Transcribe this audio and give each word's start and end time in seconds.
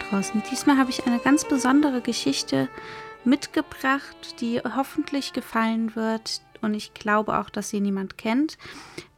draußen. 0.00 0.42
Diesmal 0.50 0.78
habe 0.78 0.90
ich 0.90 1.06
eine 1.06 1.18
ganz 1.18 1.46
besondere 1.46 2.00
Geschichte 2.00 2.68
mitgebracht, 3.24 4.40
die 4.40 4.60
hoffentlich 4.60 5.32
gefallen 5.32 5.94
wird. 5.94 6.42
Und 6.62 6.74
ich 6.74 6.92
glaube 6.94 7.38
auch, 7.38 7.48
dass 7.48 7.70
sie 7.70 7.80
niemand 7.80 8.18
kennt, 8.18 8.58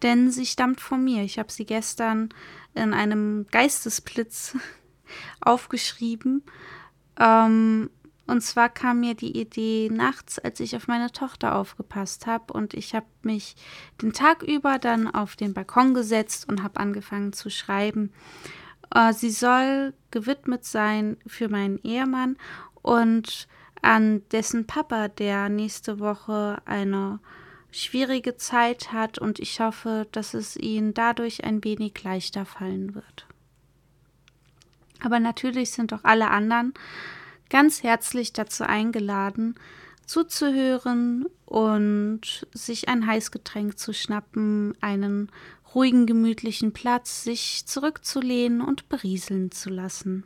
denn 0.03 0.31
sie 0.31 0.47
stammt 0.47 0.81
von 0.81 1.03
mir. 1.03 1.23
Ich 1.23 1.39
habe 1.39 1.51
sie 1.51 1.65
gestern 1.65 2.29
in 2.75 2.95
einem 2.95 3.47
Geistesblitz 3.51 4.57
aufgeschrieben. 5.41 6.43
Ähm, 7.19 7.91
und 8.27 8.41
zwar 8.41 8.69
kam 8.69 9.01
mir 9.01 9.15
die 9.15 9.39
Idee 9.39 9.91
nachts, 9.93 10.39
als 10.39 10.61
ich 10.61 10.77
auf 10.77 10.87
meine 10.87 11.11
Tochter 11.11 11.57
aufgepasst 11.57 12.27
habe. 12.27 12.53
Und 12.53 12.73
ich 12.75 12.95
habe 12.95 13.07
mich 13.23 13.57
den 14.01 14.13
Tag 14.13 14.43
über 14.43 14.79
dann 14.79 15.13
auf 15.13 15.37
den 15.37 15.53
Balkon 15.53 15.95
gesetzt 15.95 16.49
und 16.49 16.63
habe 16.63 16.79
angefangen 16.79 17.33
zu 17.33 17.51
schreiben. 17.51 18.13
Äh, 18.95 19.13
sie 19.13 19.31
soll 19.31 19.95
gewidmet 20.11 20.65
sein 20.65 21.17
für 21.27 21.49
meinen 21.49 21.79
Ehemann 21.83 22.37
und 22.83 23.49
an 23.81 24.23
dessen 24.31 24.67
Papa, 24.67 25.09
der 25.09 25.49
nächste 25.49 25.99
Woche 25.99 26.63
eine 26.65 27.19
schwierige 27.73 28.37
Zeit 28.37 28.93
hat 28.93 29.19
und 29.19 29.41
ich 29.41 29.59
hoffe, 29.61 30.07
dass 30.13 30.35
es 30.35 30.57
ihnen 30.57 30.95
dadurch 30.95 31.45
ein 31.45 31.65
wenig 31.65 32.03
leichter 32.05 32.45
fallen 32.45 32.95
wird. 32.95 33.27
Aber 35.03 35.19
natürlich 35.19 35.73
sind 35.73 35.93
auch 35.93 36.05
alle 36.05 36.31
anderen 36.31 36.75
ganz 37.51 37.83
herzlich 37.83 38.33
dazu 38.33 38.65
eingeladen, 38.65 39.57
zuzuhören 40.07 41.27
und 41.47 42.47
sich 42.53 42.89
ein 42.89 43.07
Heißgetränk 43.07 43.79
zu 43.79 43.93
schnappen, 43.93 44.75
einen 44.81 45.31
ruhigen, 45.75 46.07
gemütlichen 46.07 46.73
Platz, 46.73 47.25
sich 47.25 47.67
zurückzulehnen 47.67 48.61
und 48.61 48.89
berieseln 48.89 49.51
zu 49.51 49.71
lassen. 49.71 50.25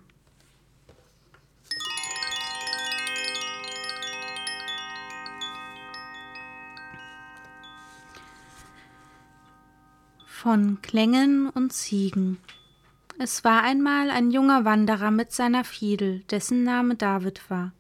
Von 10.27 10.81
Klängen 10.81 11.49
und 11.49 11.73
Ziegen. 11.73 12.39
Es 13.19 13.43
war 13.45 13.63
einmal 13.63 14.11
ein 14.11 14.31
junger 14.31 14.65
Wanderer 14.65 15.11
mit 15.11 15.33
seiner 15.33 15.65
Fiedel, 15.65 16.21
dessen 16.31 16.63
Name 16.63 16.95
David 16.95 17.51
war. 17.51 17.73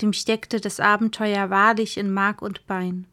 Dem 0.00 0.12
steckte 0.12 0.60
das 0.60 0.80
Abenteuer 0.80 1.50
wahrlich 1.50 1.98
in 1.98 2.12
Mark 2.12 2.42
und 2.42 2.66
Bein. 2.66 3.06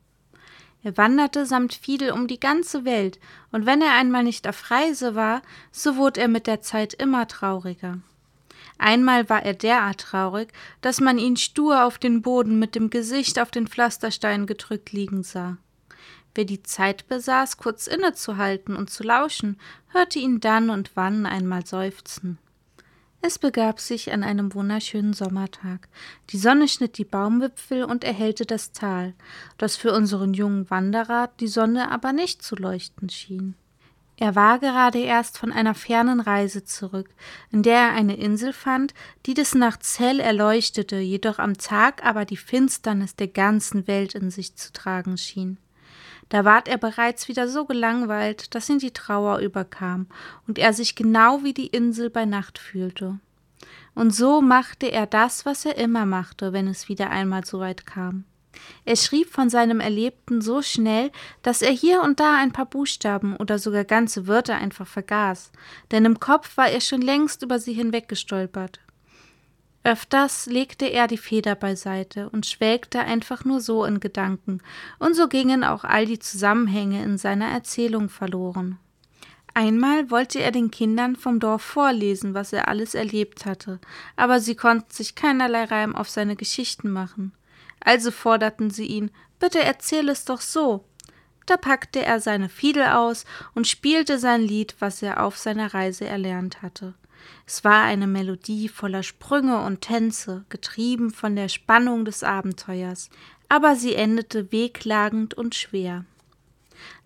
Er 0.85 0.95
wanderte 0.97 1.47
samt 1.47 1.73
Fiedel 1.73 2.11
um 2.11 2.27
die 2.27 2.39
ganze 2.39 2.85
Welt, 2.85 3.17
und 3.51 3.65
wenn 3.65 3.81
er 3.81 3.93
einmal 3.93 4.23
nicht 4.23 4.47
auf 4.47 4.69
Reise 4.69 5.15
war, 5.15 5.41
so 5.71 5.95
wurde 5.95 6.21
er 6.21 6.27
mit 6.27 6.45
der 6.45 6.61
Zeit 6.61 6.93
immer 6.93 7.27
trauriger. 7.27 7.97
Einmal 8.77 9.27
war 9.27 9.41
er 9.41 9.55
derart 9.55 10.01
traurig, 10.01 10.53
dass 10.81 11.01
man 11.01 11.17
ihn 11.17 11.37
stur 11.37 11.85
auf 11.85 11.97
den 11.97 12.21
Boden 12.21 12.59
mit 12.59 12.75
dem 12.75 12.91
Gesicht 12.91 13.39
auf 13.39 13.49
den 13.49 13.65
Pflasterstein 13.65 14.45
gedrückt 14.45 14.91
liegen 14.91 15.23
sah. 15.23 15.57
Wer 16.35 16.45
die 16.45 16.61
Zeit 16.61 17.07
besaß, 17.07 17.57
kurz 17.57 17.87
innezuhalten 17.87 18.75
und 18.75 18.91
zu 18.91 19.01
lauschen, 19.01 19.59
hörte 19.87 20.19
ihn 20.19 20.39
dann 20.39 20.69
und 20.69 20.91
wann 20.93 21.25
einmal 21.25 21.65
seufzen. 21.65 22.37
Es 23.27 23.39
begab 23.39 23.79
sich 23.79 24.13
an 24.13 24.21
einem 24.21 24.53
wunderschönen 24.53 25.13
Sommertag. 25.13 25.89
Die 26.29 26.37
Sonne 26.37 26.67
schnitt 26.67 26.99
die 26.99 27.05
Baumwipfel 27.05 27.83
und 27.83 28.03
erhellte 28.03 28.45
das 28.45 28.71
Tal, 28.71 29.15
das 29.57 29.75
für 29.75 29.93
unseren 29.93 30.35
jungen 30.35 30.69
Wanderer 30.69 31.31
die 31.39 31.47
Sonne 31.47 31.89
aber 31.89 32.13
nicht 32.13 32.43
zu 32.43 32.55
leuchten 32.55 33.09
schien. 33.09 33.55
Er 34.15 34.35
war 34.35 34.59
gerade 34.59 34.99
erst 34.99 35.39
von 35.39 35.51
einer 35.51 35.73
fernen 35.73 36.19
Reise 36.19 36.65
zurück, 36.65 37.09
in 37.51 37.63
der 37.63 37.79
er 37.79 37.93
eine 37.93 38.15
Insel 38.15 38.53
fand, 38.53 38.93
die 39.25 39.33
des 39.33 39.55
Nachts 39.55 39.97
hell 39.97 40.19
erleuchtete, 40.19 40.97
jedoch 40.97 41.39
am 41.39 41.57
Tag 41.57 42.05
aber 42.05 42.25
die 42.25 42.37
Finsternis 42.37 43.15
der 43.15 43.29
ganzen 43.29 43.87
Welt 43.87 44.13
in 44.13 44.29
sich 44.29 44.55
zu 44.55 44.71
tragen 44.71 45.17
schien. 45.17 45.57
Da 46.29 46.43
ward 46.43 46.67
er 46.67 46.77
bereits 46.77 47.27
wieder 47.27 47.47
so 47.47 47.65
gelangweilt, 47.65 48.55
dass 48.55 48.69
ihn 48.69 48.79
die 48.79 48.91
Trauer 48.91 49.39
überkam 49.39 50.07
und 50.47 50.57
er 50.57 50.73
sich 50.73 50.95
genau 50.95 51.43
wie 51.43 51.53
die 51.53 51.67
Insel 51.67 52.09
bei 52.09 52.25
Nacht 52.25 52.57
fühlte. 52.57 53.19
Und 53.93 54.13
so 54.13 54.41
machte 54.41 54.87
er 54.91 55.05
das, 55.05 55.45
was 55.45 55.65
er 55.65 55.77
immer 55.77 56.05
machte, 56.05 56.51
wenn 56.51 56.67
es 56.67 56.89
wieder 56.89 57.09
einmal 57.09 57.45
so 57.45 57.59
weit 57.59 57.85
kam. 57.85 58.25
Er 58.85 58.95
schrieb 58.95 59.29
von 59.29 59.49
seinem 59.49 59.79
Erlebten 59.79 60.41
so 60.41 60.61
schnell, 60.61 61.11
dass 61.41 61.61
er 61.61 61.71
hier 61.71 62.01
und 62.01 62.19
da 62.19 62.37
ein 62.37 62.51
paar 62.51 62.65
Buchstaben 62.65 63.35
oder 63.35 63.59
sogar 63.59 63.83
ganze 63.83 64.27
Wörter 64.27 64.55
einfach 64.55 64.87
vergaß, 64.87 65.51
denn 65.91 66.05
im 66.05 66.19
Kopf 66.19 66.57
war 66.57 66.69
er 66.69 66.81
schon 66.81 67.01
längst 67.01 67.43
über 67.43 67.59
sie 67.59 67.73
hinweggestolpert. 67.73 68.79
Öfters 69.85 70.47
legte 70.47 70.87
er 70.87 71.05
die 71.05 71.15
Feder 71.15 71.53
beiseite 71.53 72.27
und 72.31 72.47
schwelgte 72.47 73.01
einfach 73.01 73.45
nur 73.45 73.61
so 73.61 73.85
in 73.85 73.99
Gedanken, 73.99 74.61
und 74.97 75.15
so 75.15 75.27
gingen 75.27 75.63
auch 75.63 75.83
all 75.83 76.07
die 76.07 76.17
Zusammenhänge 76.17 77.03
in 77.03 77.19
seiner 77.19 77.49
Erzählung 77.49 78.09
verloren. 78.09 78.79
Einmal 79.53 80.09
wollte 80.09 80.41
er 80.41 80.49
den 80.49 80.71
Kindern 80.71 81.15
vom 81.15 81.39
Dorf 81.39 81.61
vorlesen, 81.61 82.33
was 82.33 82.51
er 82.51 82.67
alles 82.67 82.95
erlebt 82.95 83.45
hatte, 83.45 83.79
aber 84.15 84.39
sie 84.39 84.55
konnten 84.55 84.91
sich 84.91 85.13
keinerlei 85.13 85.65
Reim 85.65 85.95
auf 85.95 86.09
seine 86.09 86.35
Geschichten 86.35 86.89
machen. 86.89 87.31
Also 87.79 88.09
forderten 88.09 88.71
sie 88.71 88.87
ihn, 88.87 89.11
bitte 89.39 89.63
erzähl 89.63 90.09
es 90.09 90.25
doch 90.25 90.41
so. 90.41 90.83
Da 91.45 91.57
packte 91.57 92.03
er 92.03 92.19
seine 92.19 92.49
Fiedel 92.49 92.87
aus 92.87 93.23
und 93.53 93.67
spielte 93.67 94.17
sein 94.17 94.41
Lied, 94.41 94.75
was 94.79 95.03
er 95.03 95.23
auf 95.23 95.37
seiner 95.37 95.75
Reise 95.75 96.05
erlernt 96.05 96.63
hatte. 96.63 96.95
Es 97.45 97.63
war 97.63 97.83
eine 97.83 98.07
Melodie 98.07 98.69
voller 98.69 99.03
Sprünge 99.03 99.61
und 99.61 99.81
Tänze, 99.81 100.45
getrieben 100.49 101.11
von 101.11 101.35
der 101.35 101.49
Spannung 101.49 102.05
des 102.05 102.23
Abenteuers, 102.23 103.09
aber 103.49 103.75
sie 103.75 103.95
endete 103.95 104.51
wehklagend 104.51 105.33
und 105.33 105.55
schwer. 105.55 106.05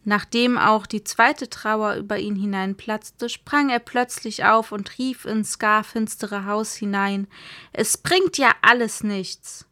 Nachdem 0.06 0.58
auch 0.58 0.88
die 0.88 1.04
zweite 1.04 1.50
Trauer 1.50 1.96
über 1.96 2.18
ihn 2.18 2.36
hineinplatzte, 2.36 3.30
sprang 3.30 3.70
er 3.70 3.80
plötzlich 3.80 4.46
auf 4.46 4.72
und 4.72 4.98
rief 4.98 5.26
ins 5.26 5.60
gar 5.60 5.84
finstere 5.84 6.46
Haus 6.46 6.74
hinein 6.76 7.28
Es 7.74 7.98
bringt 7.98 8.38
ja 8.38 8.52
alles 8.62 9.04
nichts. 9.04 9.68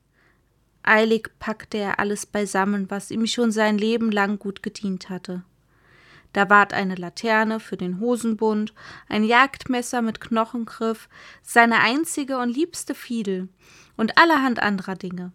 Eilig 0.83 1.31
packte 1.39 1.77
er 1.77 1.99
alles 1.99 2.25
beisammen, 2.25 2.89
was 2.89 3.11
ihm 3.11 3.25
schon 3.25 3.51
sein 3.51 3.77
Leben 3.77 4.11
lang 4.11 4.37
gut 4.37 4.63
gedient 4.63 5.09
hatte. 5.09 5.43
Da 6.37 6.51
ward 6.51 6.71
eine 6.71 6.93
Laterne 6.93 7.59
für 7.59 7.77
den 7.77 7.99
Hosenbund, 7.99 8.71
ein 9.09 9.23
Jagdmesser 9.23 10.03
mit 10.03 10.21
Knochengriff, 10.21 11.09
seine 11.41 11.79
einzige 11.79 12.37
und 12.37 12.55
liebste 12.55 12.93
Fiedel 12.93 13.49
und 13.95 14.19
allerhand 14.19 14.61
anderer 14.61 14.93
Dinge. 14.93 15.31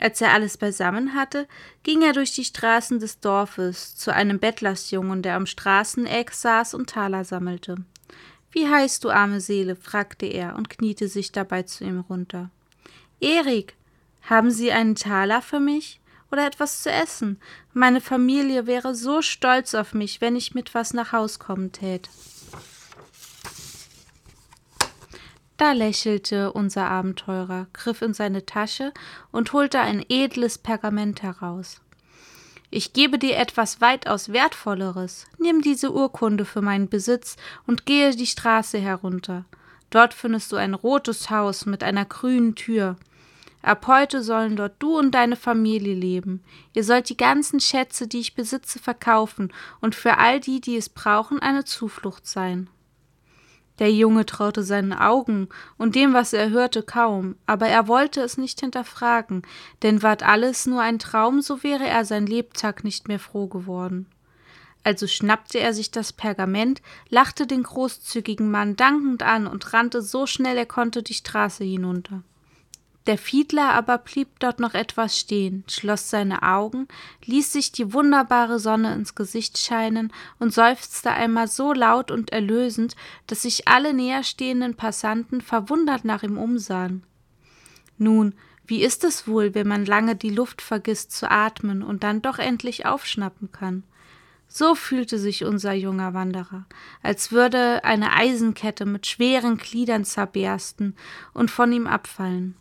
Als 0.00 0.20
er 0.20 0.32
alles 0.32 0.58
beisammen 0.58 1.14
hatte, 1.14 1.46
ging 1.84 2.02
er 2.02 2.12
durch 2.12 2.32
die 2.32 2.42
Straßen 2.42 2.98
des 2.98 3.20
Dorfes 3.20 3.94
zu 3.94 4.12
einem 4.12 4.40
Bettlersjungen, 4.40 5.22
der 5.22 5.36
am 5.36 5.46
Straßeneck 5.46 6.32
saß 6.32 6.74
und 6.74 6.90
Taler 6.90 7.24
sammelte. 7.24 7.76
Wie 8.50 8.68
heißt 8.68 9.04
du, 9.04 9.10
arme 9.10 9.40
Seele? 9.40 9.76
fragte 9.76 10.26
er 10.26 10.56
und 10.56 10.70
kniete 10.70 11.06
sich 11.06 11.30
dabei 11.30 11.62
zu 11.62 11.84
ihm 11.84 12.00
runter. 12.00 12.50
Erik, 13.20 13.76
haben 14.22 14.50
Sie 14.50 14.72
einen 14.72 14.96
Taler 14.96 15.40
für 15.40 15.60
mich? 15.60 16.00
Oder 16.34 16.46
etwas 16.48 16.82
zu 16.82 16.90
essen. 16.90 17.38
Meine 17.72 18.00
Familie 18.00 18.66
wäre 18.66 18.96
so 18.96 19.22
stolz 19.22 19.72
auf 19.72 19.94
mich, 19.94 20.20
wenn 20.20 20.34
ich 20.34 20.52
mit 20.52 20.74
was 20.74 20.92
nach 20.92 21.12
Haus 21.12 21.38
kommen 21.38 21.70
tät. 21.70 22.10
Da 25.56 25.70
lächelte 25.70 26.52
unser 26.52 26.90
Abenteurer, 26.90 27.68
griff 27.72 28.02
in 28.02 28.14
seine 28.14 28.44
Tasche 28.44 28.92
und 29.30 29.52
holte 29.52 29.78
ein 29.78 30.04
edles 30.08 30.58
Pergament 30.58 31.22
heraus. 31.22 31.80
Ich 32.68 32.92
gebe 32.92 33.20
dir 33.20 33.36
etwas 33.36 33.80
weitaus 33.80 34.32
Wertvolleres. 34.32 35.26
Nimm 35.38 35.62
diese 35.62 35.92
Urkunde 35.92 36.44
für 36.44 36.62
meinen 36.62 36.88
Besitz 36.88 37.36
und 37.68 37.86
gehe 37.86 38.10
die 38.16 38.26
Straße 38.26 38.78
herunter. 38.78 39.44
Dort 39.90 40.12
findest 40.12 40.50
du 40.50 40.56
ein 40.56 40.74
rotes 40.74 41.30
Haus 41.30 41.66
mit 41.66 41.84
einer 41.84 42.04
grünen 42.04 42.56
Tür. 42.56 42.96
Ab 43.64 43.86
heute 43.86 44.22
sollen 44.22 44.56
dort 44.56 44.74
du 44.78 44.98
und 44.98 45.12
deine 45.12 45.36
Familie 45.36 45.94
leben. 45.94 46.44
Ihr 46.74 46.84
sollt 46.84 47.08
die 47.08 47.16
ganzen 47.16 47.60
Schätze, 47.60 48.06
die 48.06 48.20
ich 48.20 48.34
besitze, 48.34 48.78
verkaufen 48.78 49.54
und 49.80 49.94
für 49.94 50.18
all 50.18 50.38
die, 50.38 50.60
die 50.60 50.76
es 50.76 50.90
brauchen, 50.90 51.38
eine 51.38 51.64
Zuflucht 51.64 52.26
sein. 52.26 52.68
Der 53.78 53.90
Junge 53.90 54.26
traute 54.26 54.62
seinen 54.62 54.92
Augen 54.92 55.48
und 55.78 55.94
dem, 55.94 56.12
was 56.12 56.34
er 56.34 56.50
hörte, 56.50 56.82
kaum, 56.82 57.36
aber 57.46 57.66
er 57.66 57.88
wollte 57.88 58.20
es 58.20 58.36
nicht 58.36 58.60
hinterfragen, 58.60 59.42
denn 59.82 60.02
ward 60.02 60.22
alles 60.22 60.66
nur 60.66 60.82
ein 60.82 60.98
Traum, 60.98 61.40
so 61.40 61.62
wäre 61.62 61.86
er 61.86 62.04
sein 62.04 62.26
Lebtag 62.26 62.84
nicht 62.84 63.08
mehr 63.08 63.18
froh 63.18 63.46
geworden. 63.46 64.06
Also 64.82 65.06
schnappte 65.06 65.58
er 65.58 65.72
sich 65.72 65.90
das 65.90 66.12
Pergament, 66.12 66.82
lachte 67.08 67.46
den 67.46 67.62
großzügigen 67.62 68.50
Mann 68.50 68.76
dankend 68.76 69.22
an 69.22 69.46
und 69.46 69.72
rannte 69.72 70.02
so 70.02 70.26
schnell 70.26 70.58
er 70.58 70.66
konnte 70.66 71.02
die 71.02 71.14
Straße 71.14 71.64
hinunter. 71.64 72.22
Der 73.06 73.18
Fiedler 73.18 73.74
aber 73.74 73.98
blieb 73.98 74.38
dort 74.38 74.60
noch 74.60 74.72
etwas 74.72 75.18
stehen, 75.18 75.62
schloss 75.68 76.08
seine 76.08 76.42
Augen, 76.42 76.88
ließ 77.26 77.52
sich 77.52 77.70
die 77.70 77.92
wunderbare 77.92 78.58
Sonne 78.58 78.94
ins 78.94 79.14
Gesicht 79.14 79.58
scheinen 79.58 80.10
und 80.38 80.54
seufzte 80.54 81.10
einmal 81.10 81.48
so 81.48 81.74
laut 81.74 82.10
und 82.10 82.32
erlösend, 82.32 82.96
dass 83.26 83.42
sich 83.42 83.68
alle 83.68 83.92
näherstehenden 83.92 84.74
Passanten 84.74 85.42
verwundert 85.42 86.06
nach 86.06 86.22
ihm 86.22 86.38
umsahen. 86.38 87.02
Nun, 87.98 88.34
wie 88.66 88.82
ist 88.82 89.04
es 89.04 89.28
wohl, 89.28 89.54
wenn 89.54 89.68
man 89.68 89.84
lange 89.84 90.16
die 90.16 90.30
Luft 90.30 90.62
vergisst 90.62 91.12
zu 91.12 91.30
atmen 91.30 91.82
und 91.82 92.02
dann 92.02 92.22
doch 92.22 92.38
endlich 92.38 92.86
aufschnappen 92.86 93.52
kann? 93.52 93.84
So 94.48 94.74
fühlte 94.74 95.18
sich 95.18 95.44
unser 95.44 95.74
junger 95.74 96.14
Wanderer, 96.14 96.64
als 97.02 97.32
würde 97.32 97.84
eine 97.84 98.14
Eisenkette 98.14 98.86
mit 98.86 99.06
schweren 99.06 99.58
Gliedern 99.58 100.06
zerbersten 100.06 100.96
und 101.34 101.50
von 101.50 101.70
ihm 101.72 101.86
abfallen. 101.86 102.56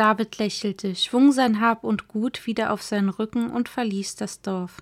David 0.00 0.38
lächelte, 0.38 0.96
schwung 0.96 1.30
sein 1.30 1.60
Hab 1.60 1.84
und 1.84 2.08
Gut 2.08 2.46
wieder 2.46 2.72
auf 2.72 2.80
seinen 2.80 3.10
Rücken 3.10 3.50
und 3.50 3.68
verließ 3.68 4.16
das 4.16 4.40
Dorf. 4.40 4.78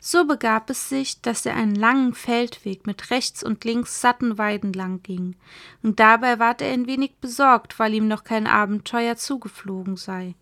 So 0.00 0.24
begab 0.24 0.70
es 0.70 0.88
sich, 0.88 1.20
dass 1.20 1.44
er 1.44 1.56
einen 1.56 1.74
langen 1.74 2.14
Feldweg 2.14 2.86
mit 2.86 3.10
rechts 3.10 3.42
und 3.42 3.62
links 3.66 4.00
satten 4.00 4.38
Weiden 4.38 4.72
lang 4.72 5.02
ging, 5.02 5.36
und 5.82 6.00
dabei 6.00 6.38
ward 6.38 6.62
er 6.62 6.72
ein 6.72 6.86
wenig 6.86 7.16
besorgt, 7.20 7.78
weil 7.78 7.92
ihm 7.92 8.08
noch 8.08 8.24
kein 8.24 8.46
Abenteuer 8.46 9.16
zugeflogen 9.16 9.98
sei. 9.98 10.34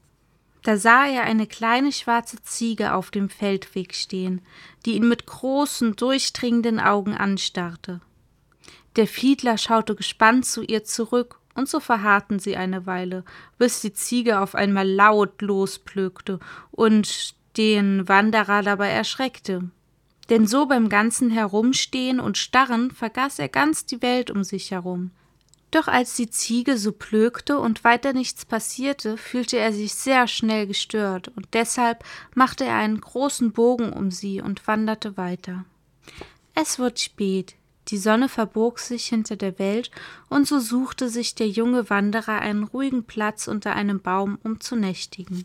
Da 0.62 0.76
sah 0.76 1.08
er 1.08 1.24
eine 1.24 1.48
kleine 1.48 1.90
schwarze 1.90 2.40
Ziege 2.44 2.94
auf 2.94 3.10
dem 3.10 3.28
Feldweg 3.28 3.96
stehen, 3.96 4.42
die 4.86 4.92
ihn 4.92 5.08
mit 5.08 5.26
großen, 5.26 5.96
durchdringenden 5.96 6.78
Augen 6.78 7.16
anstarrte. 7.16 8.00
Der 8.94 9.08
Fiedler 9.08 9.58
schaute 9.58 9.96
gespannt 9.96 10.46
zu 10.46 10.62
ihr 10.62 10.84
zurück 10.84 11.40
und 11.58 11.68
so 11.68 11.80
verharrten 11.80 12.38
sie 12.38 12.56
eine 12.56 12.86
Weile, 12.86 13.24
bis 13.58 13.80
die 13.80 13.92
Ziege 13.92 14.40
auf 14.40 14.54
einmal 14.54 14.88
laut 14.88 15.42
losplögte 15.42 16.38
und 16.70 17.34
den 17.56 18.08
Wanderer 18.08 18.62
dabei 18.62 18.88
erschreckte. 18.88 19.70
Denn 20.30 20.46
so 20.46 20.66
beim 20.66 20.88
ganzen 20.88 21.30
Herumstehen 21.30 22.20
und 22.20 22.38
Starren 22.38 22.90
vergaß 22.90 23.38
er 23.38 23.48
ganz 23.48 23.86
die 23.86 24.02
Welt 24.02 24.30
um 24.30 24.44
sich 24.44 24.70
herum. 24.70 25.10
Doch 25.70 25.88
als 25.88 26.14
die 26.16 26.30
Ziege 26.30 26.78
so 26.78 26.92
plögte 26.92 27.58
und 27.58 27.84
weiter 27.84 28.14
nichts 28.14 28.46
passierte, 28.46 29.18
fühlte 29.18 29.58
er 29.58 29.72
sich 29.72 29.94
sehr 29.94 30.26
schnell 30.26 30.66
gestört, 30.66 31.28
und 31.36 31.48
deshalb 31.52 32.04
machte 32.34 32.64
er 32.64 32.76
einen 32.76 33.00
großen 33.00 33.52
Bogen 33.52 33.92
um 33.92 34.10
sie 34.10 34.40
und 34.40 34.66
wanderte 34.66 35.18
weiter. 35.18 35.64
Es 36.54 36.78
wird 36.78 37.00
spät, 37.00 37.54
die 37.88 37.98
Sonne 37.98 38.28
verbog 38.28 38.78
sich 38.78 39.06
hinter 39.06 39.36
der 39.36 39.58
Welt, 39.58 39.90
und 40.28 40.46
so 40.46 40.60
suchte 40.60 41.08
sich 41.08 41.34
der 41.34 41.48
junge 41.48 41.88
Wanderer 41.90 42.40
einen 42.40 42.64
ruhigen 42.64 43.04
Platz 43.04 43.48
unter 43.48 43.74
einem 43.74 44.00
Baum, 44.00 44.38
um 44.42 44.60
zu 44.60 44.76
nächtigen. 44.76 45.44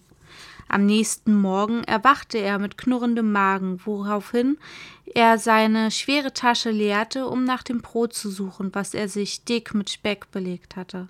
Am 0.67 0.85
nächsten 0.85 1.35
Morgen 1.35 1.83
erwachte 1.83 2.37
er 2.37 2.57
mit 2.57 2.77
knurrendem 2.77 3.31
Magen, 3.31 3.79
woraufhin 3.85 4.57
er 5.05 5.37
seine 5.37 5.91
schwere 5.91 6.33
Tasche 6.33 6.71
leerte, 6.71 7.27
um 7.27 7.43
nach 7.43 7.63
dem 7.63 7.81
Brot 7.81 8.13
zu 8.13 8.29
suchen, 8.29 8.73
was 8.73 8.93
er 8.93 9.07
sich 9.07 9.43
dick 9.43 9.73
mit 9.73 9.89
Speck 9.89 10.31
belegt 10.31 10.75
hatte. 10.75 11.09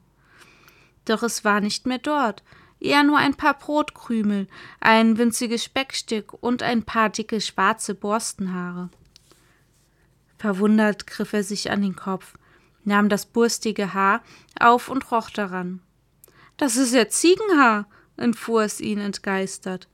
Doch 1.05 1.23
es 1.23 1.45
war 1.45 1.61
nicht 1.61 1.85
mehr 1.85 1.99
dort, 1.99 2.43
eher 2.79 3.03
nur 3.03 3.17
ein 3.17 3.35
paar 3.35 3.57
Brotkrümel, 3.57 4.47
ein 4.79 5.17
winziges 5.17 5.63
Speckstück 5.63 6.33
und 6.41 6.63
ein 6.63 6.83
paar 6.83 7.09
dicke 7.09 7.39
schwarze 7.39 7.95
Borstenhaare. 7.95 8.89
Verwundert 10.43 11.07
griff 11.07 11.31
er 11.31 11.41
sich 11.45 11.71
an 11.71 11.81
den 11.81 11.95
Kopf, 11.95 12.33
nahm 12.83 13.07
das 13.07 13.25
burstige 13.25 13.93
Haar 13.93 14.21
auf 14.59 14.89
und 14.89 15.09
roch 15.09 15.29
daran. 15.29 15.79
Das 16.57 16.75
ist 16.75 16.93
ja 16.93 17.07
Ziegenhaar, 17.07 17.87
entfuhr 18.17 18.63
es 18.63 18.81
ihn 18.81 18.99
entgeistert. 18.99 19.87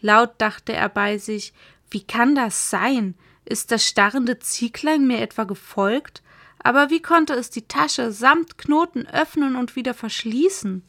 Laut 0.00 0.30
dachte 0.38 0.72
er 0.72 0.88
bei 0.88 1.18
sich, 1.18 1.52
wie 1.90 2.04
kann 2.04 2.36
das 2.36 2.70
sein? 2.70 3.16
Ist 3.44 3.72
das 3.72 3.84
starrende 3.84 4.38
Zieglein 4.38 5.08
mir 5.08 5.18
etwa 5.18 5.42
gefolgt? 5.42 6.22
Aber 6.60 6.90
wie 6.90 7.02
konnte 7.02 7.32
es 7.32 7.50
die 7.50 7.66
Tasche 7.66 8.12
samt 8.12 8.58
Knoten 8.58 9.08
öffnen 9.08 9.56
und 9.56 9.74
wieder 9.74 9.92
verschließen? 9.92 10.84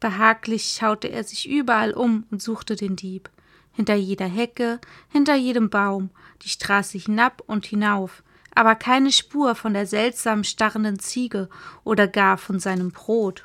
Behaglich 0.00 0.78
schaute 0.80 1.08
er 1.08 1.24
sich 1.24 1.46
überall 1.46 1.92
um 1.92 2.24
und 2.30 2.40
suchte 2.40 2.74
den 2.74 2.96
Dieb 2.96 3.28
hinter 3.76 3.94
jeder 3.94 4.26
Hecke, 4.26 4.80
hinter 5.10 5.36
jedem 5.36 5.70
Baum, 5.70 6.10
die 6.42 6.48
Straße 6.48 6.98
hinab 6.98 7.42
und 7.46 7.66
hinauf, 7.66 8.22
aber 8.54 8.74
keine 8.74 9.12
Spur 9.12 9.54
von 9.54 9.74
der 9.74 9.86
seltsam 9.86 10.42
starrenden 10.42 10.98
Ziege 10.98 11.48
oder 11.84 12.08
gar 12.08 12.38
von 12.38 12.58
seinem 12.58 12.90
Brot. 12.90 13.44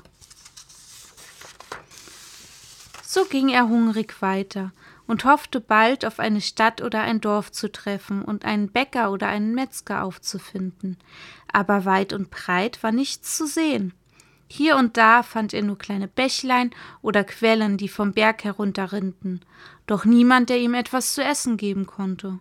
So 3.04 3.26
ging 3.26 3.50
er 3.50 3.68
hungrig 3.68 4.22
weiter 4.22 4.72
und 5.06 5.26
hoffte 5.26 5.60
bald 5.60 6.06
auf 6.06 6.20
eine 6.20 6.40
Stadt 6.40 6.82
oder 6.82 7.02
ein 7.02 7.20
Dorf 7.20 7.52
zu 7.52 7.70
treffen 7.70 8.24
und 8.24 8.46
einen 8.46 8.70
Bäcker 8.70 9.12
oder 9.12 9.28
einen 9.28 9.54
Metzger 9.54 10.04
aufzufinden, 10.04 10.98
aber 11.52 11.84
weit 11.84 12.14
und 12.14 12.32
breit 12.32 12.82
war 12.82 12.94
nichts 12.94 13.36
zu 13.36 13.46
sehen. 13.46 13.94
Hier 14.48 14.78
und 14.78 14.98
da 14.98 15.24
fand 15.24 15.54
er 15.54 15.62
nur 15.62 15.78
kleine 15.78 16.08
Bächlein 16.08 16.72
oder 17.02 17.24
Quellen, 17.24 17.78
die 17.78 17.88
vom 17.88 18.14
Berg 18.14 18.44
herunterrinnten, 18.44 19.42
doch 19.92 20.06
niemand, 20.06 20.50
der 20.50 20.58
ihm 20.58 20.74
etwas 20.74 21.14
zu 21.14 21.22
essen 21.22 21.58
geben 21.58 21.86
konnte. 21.86 22.40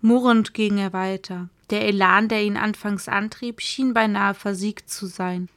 Murrend 0.00 0.54
ging 0.54 0.78
er 0.78 0.94
weiter. 0.94 1.50
Der 1.68 1.86
Elan, 1.86 2.28
der 2.28 2.42
ihn 2.44 2.56
anfangs 2.56 3.08
antrieb, 3.08 3.60
schien 3.60 3.92
beinahe 3.92 4.32
versiegt 4.32 4.88
zu 4.88 5.06
sein. 5.06 5.50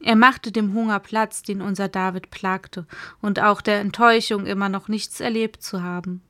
Er 0.00 0.14
machte 0.14 0.52
dem 0.52 0.72
Hunger 0.72 1.00
Platz, 1.00 1.42
den 1.42 1.60
unser 1.60 1.88
David 1.88 2.30
plagte, 2.30 2.86
und 3.20 3.40
auch 3.40 3.60
der 3.60 3.80
Enttäuschung, 3.80 4.46
immer 4.46 4.68
noch 4.68 4.86
nichts 4.86 5.18
erlebt 5.18 5.64
zu 5.64 5.82
haben. 5.82 6.22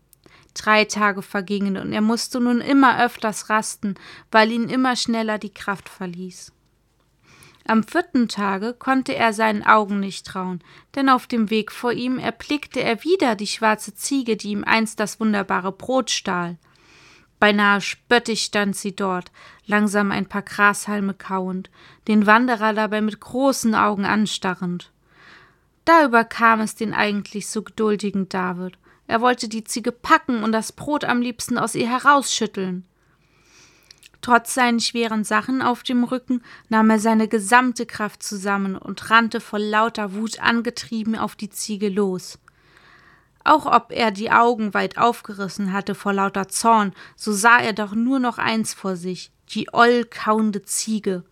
Drei 0.55 0.87
Tage 0.87 1.21
vergingen, 1.21 1.77
und 1.77 1.93
er 1.93 2.01
musste 2.01 2.41
nun 2.41 2.63
immer 2.63 3.05
öfters 3.05 3.51
rasten, 3.51 3.97
weil 4.31 4.51
ihn 4.51 4.71
immer 4.71 4.97
schneller 4.97 5.37
die 5.37 5.53
Kraft 5.53 5.91
verließ. 5.91 6.53
Am 7.69 7.83
vierten 7.83 8.29
Tage 8.29 8.73
konnte 8.73 9.15
er 9.15 9.35
seinen 9.35 9.63
Augen 9.63 10.01
nicht 10.01 10.25
trauen, 10.25 10.65
denn 10.95 11.11
auf 11.11 11.27
dem 11.27 11.51
Weg 11.51 11.71
vor 11.71 11.93
ihm 11.93 12.19
erblickte 12.19 12.83
er 12.83 13.05
wieder 13.05 13.37
die 13.37 13.47
schwarze 13.47 13.95
Ziege, 13.95 14.39
die 14.39 14.53
ihm 14.53 14.65
einst 14.65 14.99
das 15.01 15.21
wunderbare 15.21 15.71
Brot 15.71 16.11
stahl. 16.11 16.57
Beinahe 17.39 17.83
spöttisch 17.83 18.45
stand 18.45 18.75
sie 18.75 18.97
dort, 18.97 19.31
langsam 19.67 20.13
ein 20.13 20.25
paar 20.25 20.41
Grashalme 20.41 21.13
kauend, 21.13 21.69
den 22.09 22.25
Wanderer 22.25 22.73
dabei 22.73 23.03
mit 23.03 23.21
großen 23.21 23.75
Augen 23.75 24.07
anstarrend. 24.07 24.91
Da 25.85 26.07
überkam 26.07 26.61
es 26.61 26.75
den 26.75 26.95
eigentlich 26.95 27.49
so 27.49 27.63
geduldigen 27.63 28.31
David. 28.31 28.79
Er 29.07 29.21
wollte 29.21 29.47
die 29.47 29.65
Ziege 29.65 29.93
packen 29.93 30.43
und 30.43 30.53
das 30.53 30.73
Brot 30.73 31.05
am 31.05 31.21
liebsten 31.21 31.59
aus 31.59 31.75
ihr 31.75 31.91
herausschütteln. 31.91 32.87
Trotz 34.21 34.55
seinen 34.55 34.81
schweren 34.81 35.25
Sachen 35.25 35.63
auf 35.63 35.83
dem 35.83 36.05
Rücken 36.05 36.43
nahm 36.69 36.91
er 36.91 36.99
seine 36.99 37.29
gesamte 37.29 37.87
Kraft 37.87 38.23
zusammen 38.23 38.77
und 38.77 39.11
rannte 39.11 39.41
voll 39.41 39.63
lauter 39.63 40.15
Wut 40.15 40.41
angetrieben 40.41 41.17
auf 41.17 41.37
die 41.37 41.51
Ziege 41.51 41.89
los. 41.89 42.39
Auch 43.45 43.65
ob 43.65 43.93
er 43.93 44.11
die 44.11 44.31
Augen 44.31 44.75
weit 44.75 44.99
aufgerissen 44.99 45.73
hatte 45.73 45.95
vor 45.95 46.13
lauter 46.13 46.49
Zorn, 46.49 46.93
so 47.17 47.33
sah 47.33 47.59
er 47.59 47.73
doch 47.73 47.95
nur 47.95 48.19
noch 48.19 48.39
eins 48.39 48.75
vor 48.75 48.97
sich, 48.97 49.31
die 49.51 49.73
oll 49.73 50.05
kauende 50.05 50.63
Ziege. 50.65 51.25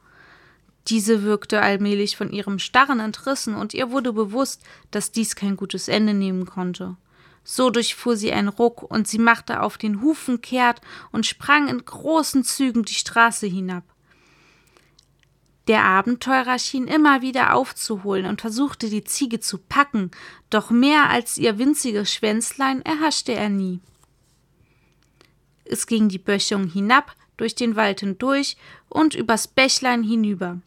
Diese 0.89 1.25
wirkte 1.25 1.61
allmählich 1.61 2.17
von 2.17 2.31
ihrem 2.31 2.59
Starren 2.61 3.01
entrissen, 3.01 3.55
und 3.57 3.75
ihr 3.75 3.91
wurde 3.91 4.13
bewusst, 4.13 4.63
dass 4.93 5.11
dies 5.11 5.35
kein 5.35 5.57
gutes 5.57 5.89
Ende 5.89 6.15
nehmen 6.15 6.47
konnte. 6.47 6.97
So 7.49 7.71
durchfuhr 7.71 8.17
sie 8.17 8.33
ein 8.33 8.49
Ruck, 8.49 8.83
und 8.83 9.07
sie 9.07 9.21
machte 9.21 9.63
auf 9.63 9.79
den 9.79 10.03
Hufen 10.03 10.41
kehrt 10.41 10.81
und 11.13 11.27
sprang 11.27 11.69
in 11.69 11.85
großen 11.85 12.43
Zügen 12.43 12.83
die 12.83 12.95
Straße 12.95 13.47
hinab. 13.47 13.85
Der 15.69 15.85
Abenteurer 15.85 16.59
schien 16.59 16.89
immer 16.89 17.23
wieder 17.23 17.55
aufzuholen 17.55 18.27
und 18.27 18.41
versuchte 18.41 18.91
die 18.91 19.05
Ziege 19.05 19.39
zu 19.39 19.59
packen, 19.59 20.11
doch 20.51 20.71
mehr 20.71 21.09
als 21.09 21.39
ihr 21.39 21.57
winziges 21.57 22.13
Schwänzlein 22.13 22.83
erhaschte 22.83 23.33
er 23.33 23.49
nie. 23.49 23.79
Es 25.65 25.87
ging 25.87 26.09
die 26.09 26.19
Böschung 26.19 26.67
hinab, 26.67 27.15
durch 27.37 27.55
den 27.55 27.77
Wald 27.77 28.01
hindurch 28.01 28.57
und 28.89 29.15
übers 29.15 29.47
Bächlein 29.47 30.03
hinüber. 30.03 30.61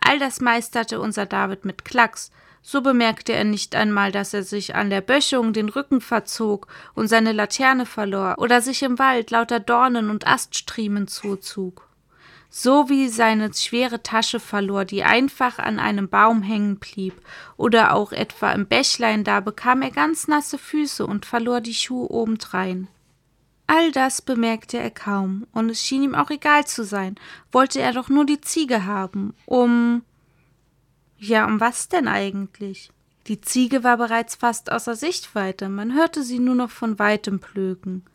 All 0.00 0.18
das 0.18 0.40
meisterte 0.40 1.00
unser 1.00 1.24
David 1.24 1.64
mit 1.64 1.86
Klacks, 1.86 2.30
so 2.62 2.82
bemerkte 2.82 3.32
er 3.32 3.44
nicht 3.44 3.74
einmal, 3.74 4.12
dass 4.12 4.34
er 4.34 4.42
sich 4.42 4.74
an 4.74 4.90
der 4.90 5.00
Böschung 5.00 5.52
den 5.52 5.68
Rücken 5.68 6.00
verzog 6.00 6.66
und 6.94 7.08
seine 7.08 7.32
Laterne 7.32 7.86
verlor 7.86 8.36
oder 8.38 8.60
sich 8.60 8.82
im 8.82 8.98
Wald 8.98 9.30
lauter 9.30 9.60
Dornen 9.60 10.10
und 10.10 10.26
Aststriemen 10.26 11.08
zuzog. 11.08 11.88
So 12.52 12.88
wie 12.88 13.08
seine 13.08 13.54
schwere 13.54 14.02
Tasche 14.02 14.40
verlor, 14.40 14.84
die 14.84 15.04
einfach 15.04 15.60
an 15.60 15.78
einem 15.78 16.08
Baum 16.08 16.42
hängen 16.42 16.78
blieb, 16.78 17.14
oder 17.56 17.94
auch 17.94 18.10
etwa 18.10 18.50
im 18.50 18.66
Bächlein, 18.66 19.22
da 19.22 19.38
bekam 19.38 19.82
er 19.82 19.92
ganz 19.92 20.26
nasse 20.26 20.58
Füße 20.58 21.06
und 21.06 21.26
verlor 21.26 21.60
die 21.60 21.74
Schuhe 21.74 22.10
obendrein. 22.10 22.88
All 23.68 23.92
das 23.92 24.20
bemerkte 24.20 24.78
er 24.78 24.90
kaum, 24.90 25.46
und 25.52 25.70
es 25.70 25.80
schien 25.80 26.02
ihm 26.02 26.16
auch 26.16 26.30
egal 26.30 26.66
zu 26.66 26.82
sein, 26.82 27.14
wollte 27.52 27.80
er 27.80 27.92
doch 27.92 28.08
nur 28.08 28.26
die 28.26 28.40
Ziege 28.40 28.84
haben, 28.84 29.32
um 29.46 30.02
Ja, 31.22 31.44
um 31.44 31.60
was 31.60 31.88
denn 31.88 32.08
eigentlich? 32.08 32.90
Die 33.26 33.42
Ziege 33.42 33.84
war 33.84 33.98
bereits 33.98 34.36
fast 34.36 34.72
außer 34.72 34.96
Sichtweite, 34.96 35.68
man 35.68 35.94
hörte 35.94 36.22
sie 36.22 36.38
nur 36.38 36.54
noch 36.54 36.70
von 36.70 36.98
weitem 36.98 37.40
plöken. 37.40 38.06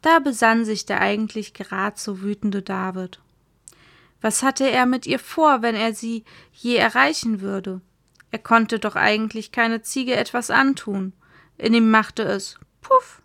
Da 0.00 0.20
besann 0.20 0.64
sich 0.64 0.86
der 0.86 1.02
eigentlich 1.02 1.52
gerad 1.52 1.98
so 1.98 2.22
wütende 2.22 2.62
David. 2.62 3.20
Was 4.22 4.42
hatte 4.42 4.64
er 4.64 4.86
mit 4.86 5.06
ihr 5.06 5.18
vor, 5.18 5.60
wenn 5.60 5.74
er 5.74 5.94
sie 5.94 6.24
je 6.50 6.76
erreichen 6.76 7.42
würde? 7.42 7.82
Er 8.30 8.38
konnte 8.38 8.78
doch 8.78 8.96
eigentlich 8.96 9.52
keine 9.52 9.82
Ziege 9.82 10.16
etwas 10.16 10.50
antun. 10.50 11.12
In 11.58 11.74
ihm 11.74 11.90
machte 11.90 12.22
es 12.22 12.58
Puff, 12.80 13.20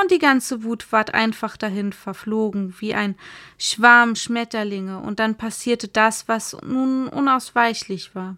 und 0.00 0.10
die 0.10 0.18
ganze 0.18 0.62
Wut 0.64 0.92
ward 0.92 1.14
einfach 1.14 1.56
dahin 1.56 1.92
verflogen, 1.92 2.74
wie 2.78 2.94
ein 2.94 3.16
Schwarm 3.58 4.14
Schmetterlinge, 4.16 4.98
und 4.98 5.18
dann 5.18 5.36
passierte 5.36 5.88
das, 5.88 6.28
was 6.28 6.56
nun 6.62 7.08
unausweichlich 7.08 8.14
war. 8.14 8.36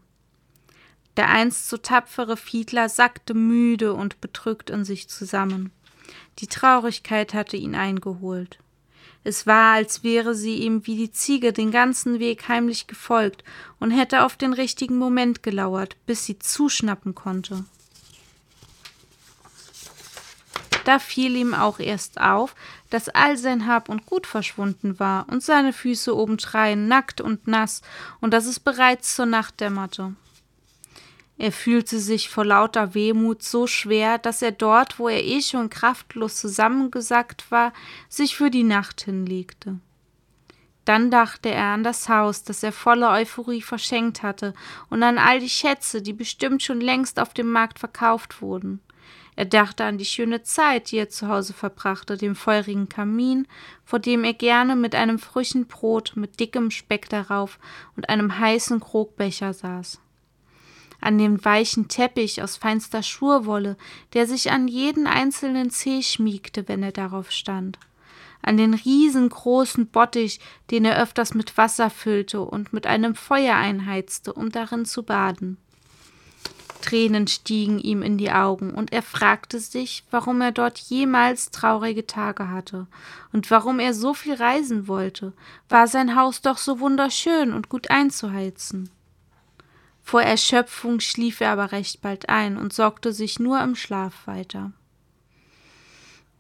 Der 1.16 1.28
einst 1.28 1.68
so 1.68 1.76
tapfere 1.76 2.36
Fiedler 2.36 2.88
sackte 2.88 3.34
müde 3.34 3.94
und 3.94 4.20
bedrückt 4.20 4.70
in 4.70 4.84
sich 4.84 5.08
zusammen. 5.08 5.70
Die 6.38 6.46
Traurigkeit 6.46 7.34
hatte 7.34 7.56
ihn 7.56 7.74
eingeholt. 7.74 8.58
Es 9.22 9.46
war, 9.46 9.74
als 9.74 10.02
wäre 10.02 10.34
sie 10.34 10.56
ihm 10.56 10.86
wie 10.86 10.96
die 10.96 11.10
Ziege 11.10 11.52
den 11.52 11.70
ganzen 11.70 12.20
Weg 12.20 12.48
heimlich 12.48 12.86
gefolgt 12.86 13.44
und 13.78 13.90
hätte 13.90 14.24
auf 14.24 14.36
den 14.36 14.54
richtigen 14.54 14.96
Moment 14.96 15.42
gelauert, 15.42 15.96
bis 16.06 16.24
sie 16.24 16.38
zuschnappen 16.38 17.14
konnte. 17.14 17.64
Da 20.84 20.98
fiel 20.98 21.36
ihm 21.36 21.54
auch 21.54 21.78
erst 21.78 22.20
auf, 22.20 22.54
dass 22.88 23.08
all 23.08 23.36
sein 23.36 23.66
Hab 23.66 23.88
und 23.88 24.06
Gut 24.06 24.26
verschwunden 24.26 24.98
war 24.98 25.26
und 25.28 25.42
seine 25.42 25.72
Füße 25.72 26.16
obendrein 26.16 26.88
nackt 26.88 27.20
und 27.20 27.46
nass 27.46 27.82
und 28.20 28.32
dass 28.32 28.46
es 28.46 28.60
bereits 28.60 29.14
zur 29.14 29.26
Nacht 29.26 29.60
dämmerte. 29.60 30.14
Er 31.40 31.52
fühlte 31.52 32.00
sich 32.00 32.28
vor 32.28 32.44
lauter 32.44 32.92
Wehmut 32.94 33.42
so 33.42 33.66
schwer, 33.66 34.18
dass 34.18 34.42
er 34.42 34.52
dort, 34.52 34.98
wo 34.98 35.08
er 35.08 35.24
eh 35.24 35.40
schon 35.40 35.70
kraftlos 35.70 36.36
zusammengesackt 36.36 37.50
war, 37.50 37.72
sich 38.10 38.36
für 38.36 38.50
die 38.50 38.62
Nacht 38.62 39.00
hinlegte. 39.00 39.80
Dann 40.84 41.10
dachte 41.10 41.50
er 41.50 41.66
an 41.66 41.82
das 41.82 42.10
Haus, 42.10 42.42
das 42.42 42.62
er 42.62 42.72
voller 42.72 43.10
Euphorie 43.12 43.62
verschenkt 43.62 44.22
hatte, 44.22 44.52
und 44.90 45.02
an 45.02 45.16
all 45.16 45.40
die 45.40 45.48
Schätze, 45.48 46.02
die 46.02 46.12
bestimmt 46.12 46.62
schon 46.62 46.80
längst 46.80 47.18
auf 47.18 47.32
dem 47.32 47.50
Markt 47.50 47.78
verkauft 47.78 48.42
wurden. 48.42 48.80
Er 49.40 49.46
dachte 49.46 49.86
an 49.86 49.96
die 49.96 50.04
schöne 50.04 50.42
Zeit, 50.42 50.90
die 50.90 50.98
er 50.98 51.08
zu 51.08 51.28
Hause 51.28 51.54
verbrachte, 51.54 52.18
dem 52.18 52.36
feurigen 52.36 52.90
Kamin, 52.90 53.48
vor 53.86 53.98
dem 53.98 54.22
er 54.22 54.34
gerne 54.34 54.76
mit 54.76 54.94
einem 54.94 55.18
frischen 55.18 55.66
Brot 55.66 56.12
mit 56.14 56.40
dickem 56.40 56.70
Speck 56.70 57.08
darauf 57.08 57.58
und 57.96 58.10
einem 58.10 58.38
heißen 58.38 58.80
Krogbecher 58.80 59.54
saß 59.54 59.98
an 61.00 61.16
dem 61.16 61.42
weichen 61.42 61.88
Teppich 61.88 62.42
aus 62.42 62.58
feinster 62.58 63.02
Schurwolle, 63.02 63.78
der 64.12 64.26
sich 64.26 64.50
an 64.50 64.68
jeden 64.68 65.06
einzelnen 65.06 65.70
Zeh 65.70 66.02
schmiegte, 66.02 66.68
wenn 66.68 66.82
er 66.82 66.92
darauf 66.92 67.30
stand, 67.30 67.78
an 68.42 68.58
den 68.58 68.74
riesengroßen 68.74 69.86
Bottich, 69.86 70.40
den 70.70 70.84
er 70.84 71.00
öfters 71.00 71.32
mit 71.32 71.56
Wasser 71.56 71.88
füllte 71.88 72.42
und 72.42 72.74
mit 72.74 72.86
einem 72.86 73.14
Feuer 73.14 73.56
einheizte, 73.56 74.34
um 74.34 74.52
darin 74.52 74.84
zu 74.84 75.02
baden. 75.02 75.56
Tränen 76.80 77.26
stiegen 77.26 77.78
ihm 77.78 78.02
in 78.02 78.18
die 78.18 78.32
Augen, 78.32 78.72
und 78.72 78.92
er 78.92 79.02
fragte 79.02 79.60
sich, 79.60 80.04
warum 80.10 80.40
er 80.40 80.52
dort 80.52 80.78
jemals 80.78 81.50
traurige 81.50 82.06
Tage 82.06 82.50
hatte 82.50 82.86
und 83.32 83.50
warum 83.50 83.78
er 83.78 83.94
so 83.94 84.14
viel 84.14 84.34
reisen 84.34 84.88
wollte. 84.88 85.32
War 85.68 85.86
sein 85.86 86.16
Haus 86.16 86.40
doch 86.40 86.58
so 86.58 86.80
wunderschön 86.80 87.52
und 87.52 87.68
gut 87.68 87.90
einzuheizen. 87.90 88.90
Vor 90.02 90.22
Erschöpfung 90.22 91.00
schlief 91.00 91.40
er 91.40 91.52
aber 91.52 91.72
recht 91.72 92.00
bald 92.00 92.28
ein 92.28 92.56
und 92.56 92.72
sorgte 92.72 93.12
sich 93.12 93.38
nur 93.38 93.60
im 93.60 93.76
Schlaf 93.76 94.26
weiter. 94.26 94.72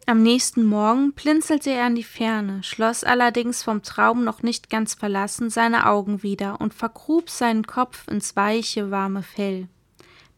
Am 0.06 0.22
nächsten 0.22 0.64
Morgen 0.64 1.12
blinzelte 1.12 1.70
er 1.70 1.86
in 1.86 1.94
die 1.94 2.02
Ferne, 2.02 2.64
schloss 2.64 3.04
allerdings 3.04 3.62
vom 3.62 3.82
Traum 3.82 4.24
noch 4.24 4.42
nicht 4.42 4.68
ganz 4.68 4.94
verlassen 4.94 5.50
seine 5.50 5.86
Augen 5.86 6.24
wieder 6.24 6.60
und 6.60 6.74
vergrub 6.74 7.30
seinen 7.30 7.64
Kopf 7.64 8.08
ins 8.08 8.34
weiche, 8.34 8.90
warme 8.90 9.22
Fell. 9.22 9.68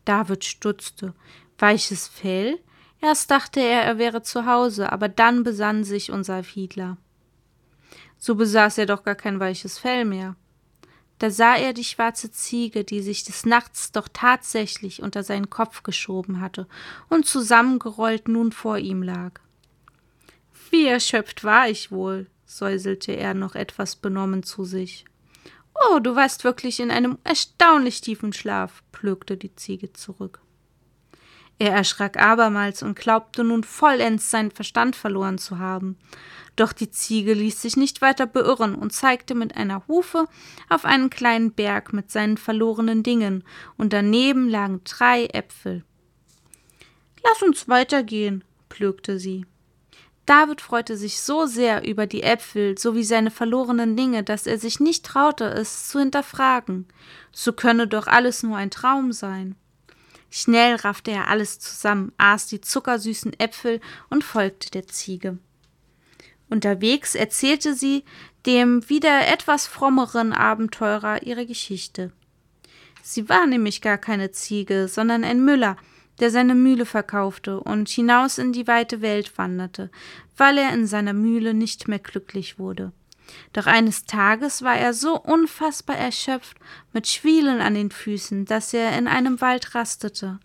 David 0.04 0.44
stutzte. 0.44 1.14
Weiches 1.58 2.08
Fell? 2.08 2.58
Erst 3.00 3.30
dachte 3.30 3.60
er, 3.60 3.82
er 3.82 3.98
wäre 3.98 4.22
zu 4.22 4.46
Hause, 4.46 4.92
aber 4.92 5.08
dann 5.08 5.42
besann 5.42 5.84
sich 5.84 6.10
unser 6.10 6.44
Fiedler. 6.44 6.96
So 8.16 8.36
besaß 8.36 8.78
er 8.78 8.86
doch 8.86 9.02
gar 9.02 9.16
kein 9.16 9.40
weiches 9.40 9.78
Fell 9.78 10.04
mehr. 10.04 10.36
Da 11.18 11.30
sah 11.30 11.56
er 11.56 11.72
die 11.72 11.84
schwarze 11.84 12.30
Ziege, 12.30 12.84
die 12.84 13.00
sich 13.00 13.24
des 13.24 13.44
Nachts 13.46 13.92
doch 13.92 14.08
tatsächlich 14.12 15.02
unter 15.02 15.22
seinen 15.22 15.50
Kopf 15.50 15.82
geschoben 15.82 16.40
hatte 16.40 16.66
und 17.08 17.26
zusammengerollt 17.26 18.28
nun 18.28 18.50
vor 18.50 18.78
ihm 18.78 19.02
lag. 19.02 19.40
Wie 20.70 20.86
erschöpft 20.86 21.44
war 21.44 21.68
ich 21.68 21.92
wohl, 21.92 22.28
säuselte 22.44 23.12
er 23.12 23.34
noch 23.34 23.54
etwas 23.54 23.94
benommen 23.96 24.42
zu 24.42 24.64
sich. 24.64 25.04
Oh, 25.74 25.98
du 25.98 26.14
warst 26.14 26.44
wirklich 26.44 26.80
in 26.80 26.90
einem 26.90 27.18
erstaunlich 27.24 28.00
tiefen 28.00 28.32
Schlaf, 28.32 28.82
plögte 28.92 29.36
die 29.36 29.54
Ziege 29.56 29.92
zurück. 29.92 30.40
Er 31.58 31.72
erschrak 31.72 32.16
abermals 32.16 32.82
und 32.82 32.98
glaubte 32.98 33.44
nun 33.44 33.62
vollends 33.62 34.30
seinen 34.30 34.50
Verstand 34.50 34.96
verloren 34.96 35.38
zu 35.38 35.58
haben. 35.58 35.96
Doch 36.56 36.72
die 36.72 36.90
Ziege 36.90 37.34
ließ 37.34 37.62
sich 37.62 37.76
nicht 37.76 38.02
weiter 38.02 38.26
beirren 38.26 38.74
und 38.74 38.92
zeigte 38.92 39.34
mit 39.34 39.56
einer 39.56 39.86
Hufe 39.86 40.26
auf 40.68 40.84
einen 40.84 41.08
kleinen 41.08 41.52
Berg 41.52 41.92
mit 41.92 42.10
seinen 42.10 42.36
verlorenen 42.36 43.02
Dingen, 43.02 43.44
und 43.76 43.92
daneben 43.92 44.48
lagen 44.48 44.82
drei 44.84 45.26
Äpfel. 45.26 45.84
Lass 47.24 47.42
uns 47.42 47.68
weitergehen, 47.68 48.44
plögte 48.68 49.18
sie. 49.18 49.46
David 50.26 50.60
freute 50.60 50.96
sich 50.96 51.20
so 51.20 51.46
sehr 51.46 51.86
über 51.86 52.06
die 52.06 52.22
Äpfel 52.22 52.78
sowie 52.78 53.02
seine 53.02 53.30
verlorenen 53.30 53.96
Dinge, 53.96 54.22
dass 54.22 54.46
er 54.46 54.58
sich 54.58 54.78
nicht 54.78 55.04
traute, 55.04 55.44
es 55.46 55.88
zu 55.88 55.98
hinterfragen. 55.98 56.86
So 57.32 57.52
könne 57.52 57.88
doch 57.88 58.06
alles 58.06 58.42
nur 58.42 58.56
ein 58.56 58.70
Traum 58.70 59.12
sein. 59.12 59.56
Schnell 60.30 60.76
raffte 60.76 61.10
er 61.10 61.28
alles 61.28 61.58
zusammen, 61.58 62.12
aß 62.18 62.46
die 62.46 62.60
zuckersüßen 62.60 63.38
Äpfel 63.38 63.80
und 64.08 64.24
folgte 64.24 64.70
der 64.70 64.86
Ziege. 64.86 65.38
Unterwegs 66.48 67.14
erzählte 67.14 67.74
sie 67.74 68.04
dem 68.46 68.88
wieder 68.88 69.26
etwas 69.26 69.66
frommeren 69.66 70.32
Abenteurer 70.32 71.22
ihre 71.22 71.46
Geschichte. 71.46 72.12
Sie 73.02 73.28
war 73.28 73.46
nämlich 73.46 73.82
gar 73.82 73.98
keine 73.98 74.30
Ziege, 74.30 74.86
sondern 74.88 75.24
ein 75.24 75.44
Müller, 75.44 75.76
der 76.22 76.30
seine 76.30 76.54
Mühle 76.54 76.86
verkaufte 76.86 77.58
und 77.58 77.88
hinaus 77.88 78.38
in 78.38 78.52
die 78.52 78.68
weite 78.68 79.02
Welt 79.02 79.36
wanderte, 79.38 79.90
weil 80.36 80.56
er 80.56 80.72
in 80.72 80.86
seiner 80.86 81.14
Mühle 81.14 81.52
nicht 81.52 81.88
mehr 81.88 81.98
glücklich 81.98 82.60
wurde. 82.60 82.92
Doch 83.52 83.66
eines 83.66 84.04
Tages 84.04 84.62
war 84.62 84.76
er 84.76 84.94
so 84.94 85.18
unfassbar 85.18 85.96
erschöpft 85.96 86.56
mit 86.92 87.08
Schwielen 87.08 87.60
an 87.60 87.74
den 87.74 87.90
Füßen, 87.90 88.44
dass 88.44 88.72
er 88.72 88.96
in 88.96 89.08
einem 89.08 89.40
Wald 89.40 89.74
rastete. 89.74 90.38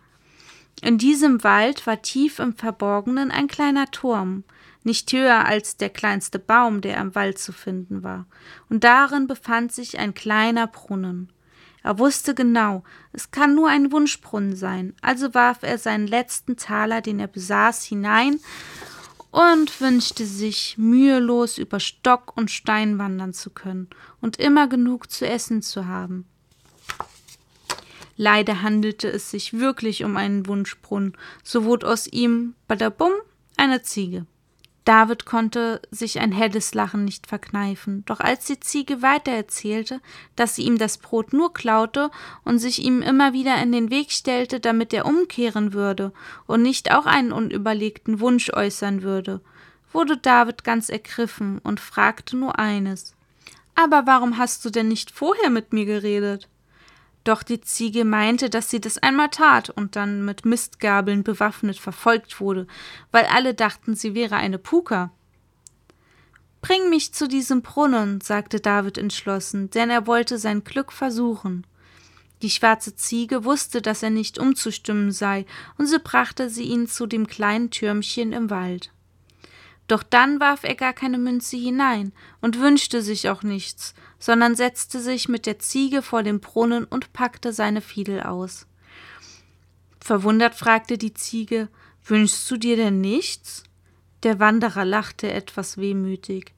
In 0.81 0.97
diesem 0.97 1.43
Wald 1.43 1.85
war 1.85 2.01
tief 2.01 2.39
im 2.39 2.55
Verborgenen 2.55 3.29
ein 3.29 3.47
kleiner 3.47 3.85
Turm, 3.91 4.45
nicht 4.83 5.13
höher 5.13 5.45
als 5.45 5.77
der 5.77 5.91
kleinste 5.91 6.39
Baum, 6.39 6.81
der 6.81 6.97
im 6.97 7.13
Wald 7.13 7.37
zu 7.37 7.53
finden 7.53 8.01
war, 8.01 8.25
und 8.67 8.83
darin 8.83 9.27
befand 9.27 9.71
sich 9.71 9.99
ein 9.99 10.15
kleiner 10.15 10.65
Brunnen. 10.65 11.31
Er 11.87 11.99
wusste 11.99 12.35
genau, 12.35 12.83
es 13.13 13.31
kann 13.31 13.55
nur 13.55 13.69
ein 13.69 13.93
Wunschbrunnen 13.93 14.57
sein, 14.57 14.93
also 14.99 15.33
warf 15.33 15.59
er 15.61 15.77
seinen 15.77 16.05
letzten 16.05 16.57
Taler, 16.57 16.99
den 16.99 17.17
er 17.17 17.27
besaß, 17.27 17.85
hinein 17.85 18.41
und 19.31 19.79
wünschte 19.79 20.25
sich, 20.25 20.77
mühelos 20.77 21.57
über 21.57 21.79
Stock 21.79 22.35
und 22.35 22.51
Stein 22.51 22.97
wandern 22.99 23.31
zu 23.33 23.51
können 23.51 23.87
und 24.19 24.35
immer 24.35 24.67
genug 24.67 25.09
zu 25.09 25.25
essen 25.25 25.61
zu 25.61 25.85
haben. 25.87 26.25
Leider 28.17 28.61
handelte 28.61 29.07
es 29.07 29.31
sich 29.31 29.53
wirklich 29.53 30.03
um 30.03 30.17
einen 30.17 30.45
Wunschbrunnen, 30.45 31.13
so 31.41 31.63
wurde 31.63 31.87
aus 31.87 32.05
ihm, 32.05 32.55
badabum, 32.67 33.13
eine 33.55 33.81
Ziege. 33.81 34.25
David 34.87 35.25
konnte 35.25 35.81
sich 35.91 36.21
ein 36.21 36.31
helles 36.31 36.73
Lachen 36.73 37.03
nicht 37.03 37.27
verkneifen, 37.27 38.05
doch 38.05 38.21
als 38.21 38.45
die 38.45 38.61
Ziege 38.61 39.01
weitererzählte, 39.01 39.99
dass 40.37 40.55
sie 40.55 40.61
ihm 40.61 40.77
das 40.77 40.97
Brot 40.97 41.33
nur 41.33 41.53
klaute 41.53 42.09
und 42.45 42.59
sich 42.59 42.81
ihm 42.81 43.01
immer 43.01 43.33
wieder 43.33 43.61
in 43.61 43.73
den 43.73 43.89
Weg 43.89 44.13
stellte, 44.13 44.61
damit 44.61 44.93
er 44.93 45.05
umkehren 45.05 45.73
würde 45.73 46.13
und 46.45 46.61
nicht 46.61 46.93
auch 46.93 47.05
einen 47.05 47.33
unüberlegten 47.33 48.21
Wunsch 48.21 48.49
äußern 48.53 49.01
würde, 49.01 49.41
wurde 49.91 50.15
David 50.15 50.63
ganz 50.63 50.87
ergriffen 50.87 51.59
und 51.59 51.81
fragte 51.81 52.37
nur 52.37 52.57
eines 52.57 53.13
Aber 53.75 54.03
warum 54.05 54.37
hast 54.37 54.63
du 54.63 54.69
denn 54.69 54.87
nicht 54.87 55.11
vorher 55.11 55.49
mit 55.49 55.73
mir 55.73 55.83
geredet? 55.83 56.47
Doch 57.27 57.43
die 57.43 57.59
Ziege 57.59 58.05
meinte, 58.05 58.49
dass 58.49 58.69
sie 58.69 58.79
das 58.79 58.99
einmal 58.99 59.27
tat 59.27 59.69
und 59.69 59.97
dann 59.97 60.23
mit 60.23 60.45
Mistgabeln 60.45 61.25
bewaffnet 61.25 61.77
verfolgt 61.77 62.39
wurde, 62.39 62.67
weil 63.11 63.25
alle 63.25 63.53
dachten, 63.53 63.95
sie 63.95 64.15
wäre 64.15 64.37
eine 64.37 64.57
Puka. 64.57 65.11
Bring 66.61 66.89
mich 66.89 67.13
zu 67.13 67.27
diesem 67.27 67.63
Brunnen, 67.63 68.21
sagte 68.21 68.61
David 68.61 68.97
entschlossen, 68.97 69.69
denn 69.71 69.89
er 69.89 70.07
wollte 70.07 70.37
sein 70.37 70.63
Glück 70.63 70.93
versuchen. 70.93 71.67
Die 72.43 72.49
schwarze 72.49 72.95
Ziege 72.95 73.43
wusste, 73.43 73.81
dass 73.81 74.03
er 74.03 74.09
nicht 74.09 74.39
umzustimmen 74.39 75.11
sei, 75.11 75.45
und 75.77 75.87
so 75.87 75.97
brachte 76.01 76.49
sie 76.49 76.63
ihn 76.63 76.87
zu 76.87 77.07
dem 77.07 77.27
kleinen 77.27 77.71
Türmchen 77.71 78.31
im 78.31 78.49
Wald. 78.49 78.93
Doch 79.87 80.03
dann 80.03 80.39
warf 80.39 80.63
er 80.63 80.75
gar 80.75 80.93
keine 80.93 81.17
Münze 81.17 81.55
hinein 81.55 82.11
und 82.41 82.59
wünschte 82.59 83.01
sich 83.01 83.29
auch 83.29 83.41
nichts, 83.41 83.93
sondern 84.19 84.55
setzte 84.55 84.99
sich 84.99 85.29
mit 85.29 85.45
der 85.45 85.59
Ziege 85.59 86.01
vor 86.01 86.23
den 86.23 86.41
Brunnen 86.41 86.83
und 86.83 87.13
packte 87.13 87.53
seine 87.53 87.81
Fiedel 87.81 88.21
aus. 88.21 88.67
Verwundert 89.99 90.55
fragte 90.55 90.97
die 90.97 91.13
Ziege 91.13 91.69
Wünschst 92.03 92.49
du 92.49 92.57
dir 92.57 92.77
denn 92.77 93.01
nichts? 93.01 93.63
Der 94.23 94.39
Wanderer 94.39 94.85
lachte 94.85 95.31
etwas 95.31 95.77
wehmütig. 95.77 96.53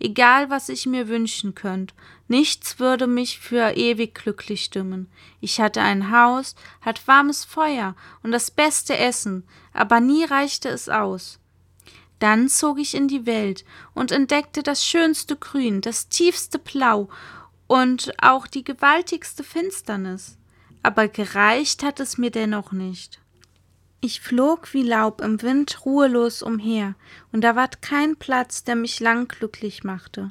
Egal, 0.00 0.50
was 0.50 0.68
ich 0.68 0.86
mir 0.86 1.08
wünschen 1.08 1.54
könnt, 1.54 1.94
nichts 2.26 2.78
würde 2.78 3.06
mich 3.06 3.38
für 3.38 3.76
ewig 3.76 4.14
glücklich 4.14 4.64
stimmen. 4.64 5.08
Ich 5.40 5.60
hatte 5.60 5.80
ein 5.80 6.10
Haus, 6.10 6.56
hat 6.80 7.06
warmes 7.06 7.44
Feuer 7.44 7.94
und 8.22 8.32
das 8.32 8.50
beste 8.50 8.96
Essen, 8.96 9.46
aber 9.72 10.00
nie 10.00 10.24
reichte 10.24 10.68
es 10.68 10.88
aus. 10.88 11.38
Dann 12.18 12.48
zog 12.48 12.78
ich 12.78 12.94
in 12.94 13.08
die 13.08 13.26
Welt 13.26 13.64
und 13.92 14.12
entdeckte 14.12 14.62
das 14.62 14.84
schönste 14.84 15.36
Grün, 15.36 15.80
das 15.80 16.08
tiefste 16.08 16.58
Blau 16.58 17.08
und 17.66 18.12
auch 18.22 18.46
die 18.46 18.64
gewaltigste 18.64 19.44
Finsternis. 19.44 20.38
Aber 20.82 21.08
gereicht 21.08 21.82
hat 21.82 22.00
es 22.00 22.18
mir 22.18 22.30
dennoch 22.30 22.72
nicht. 22.72 23.20
Ich 24.00 24.20
flog 24.20 24.74
wie 24.74 24.82
Laub 24.82 25.22
im 25.22 25.40
Wind 25.40 25.86
ruhelos 25.86 26.42
umher, 26.42 26.94
und 27.32 27.40
da 27.40 27.56
ward 27.56 27.80
kein 27.80 28.16
Platz, 28.16 28.62
der 28.62 28.76
mich 28.76 29.00
lang 29.00 29.28
glücklich 29.28 29.82
machte. 29.82 30.30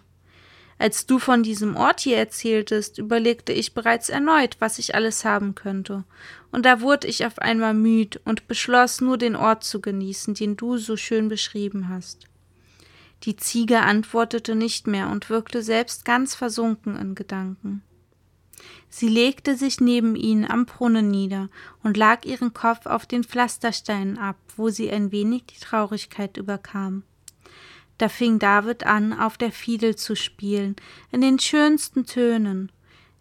Als 0.84 1.06
du 1.06 1.18
von 1.18 1.44
diesem 1.44 1.78
Ort 1.78 2.02
hier 2.02 2.18
erzähltest, 2.18 2.98
überlegte 2.98 3.54
ich 3.54 3.74
bereits 3.74 4.10
erneut, 4.10 4.58
was 4.60 4.80
ich 4.80 4.96
alles 4.96 5.24
haben 5.24 5.56
könnte, 5.56 6.04
und 6.52 6.66
da 6.66 6.82
wurde 6.82 7.08
ich 7.08 7.26
auf 7.26 7.40
einmal 7.40 7.74
müd 7.74 8.20
und 8.26 8.50
beschloss 8.50 9.00
nur 9.00 9.18
den 9.18 9.38
Ort 9.38 9.64
zu 9.64 9.80
genießen, 9.80 10.34
den 10.34 10.58
du 10.58 10.76
so 10.76 10.98
schön 10.98 11.30
beschrieben 11.30 11.88
hast. 11.88 12.28
Die 13.24 13.38
Ziege 13.38 13.80
antwortete 13.80 14.56
nicht 14.56 14.86
mehr 14.86 15.10
und 15.10 15.30
wirkte 15.30 15.64
selbst 15.64 16.04
ganz 16.04 16.36
versunken 16.36 16.98
in 16.98 17.16
Gedanken. 17.16 17.82
Sie 18.90 19.08
legte 19.08 19.56
sich 19.56 19.80
neben 19.80 20.18
ihn 20.18 20.44
am 20.44 20.66
Brunnen 20.66 21.10
nieder 21.10 21.48
und 21.82 21.96
lag 21.96 22.26
ihren 22.26 22.54
Kopf 22.54 22.88
auf 22.88 23.06
den 23.06 23.24
Pflastersteinen 23.24 24.18
ab, 24.18 24.36
wo 24.58 24.68
sie 24.68 24.92
ein 24.92 25.14
wenig 25.14 25.44
die 25.46 25.62
Traurigkeit 25.62 26.36
überkam. 26.36 27.04
Da 28.04 28.10
fing 28.10 28.38
David 28.38 28.86
an, 28.86 29.18
auf 29.18 29.38
der 29.38 29.54
Fiedel 29.54 29.96
zu 29.96 30.18
spielen, 30.18 30.76
in 31.14 31.22
den 31.22 31.40
schönsten 31.40 32.06
Tönen. 32.06 32.70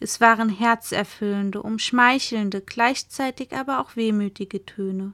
Es 0.01 0.21
waren 0.21 0.49
herzerfüllende, 0.49 1.63
umschmeichelnde, 1.63 2.63
gleichzeitig 2.63 3.53
aber 3.53 3.79
auch 3.79 3.95
wehmütige 3.95 4.67
Töne. 4.67 5.13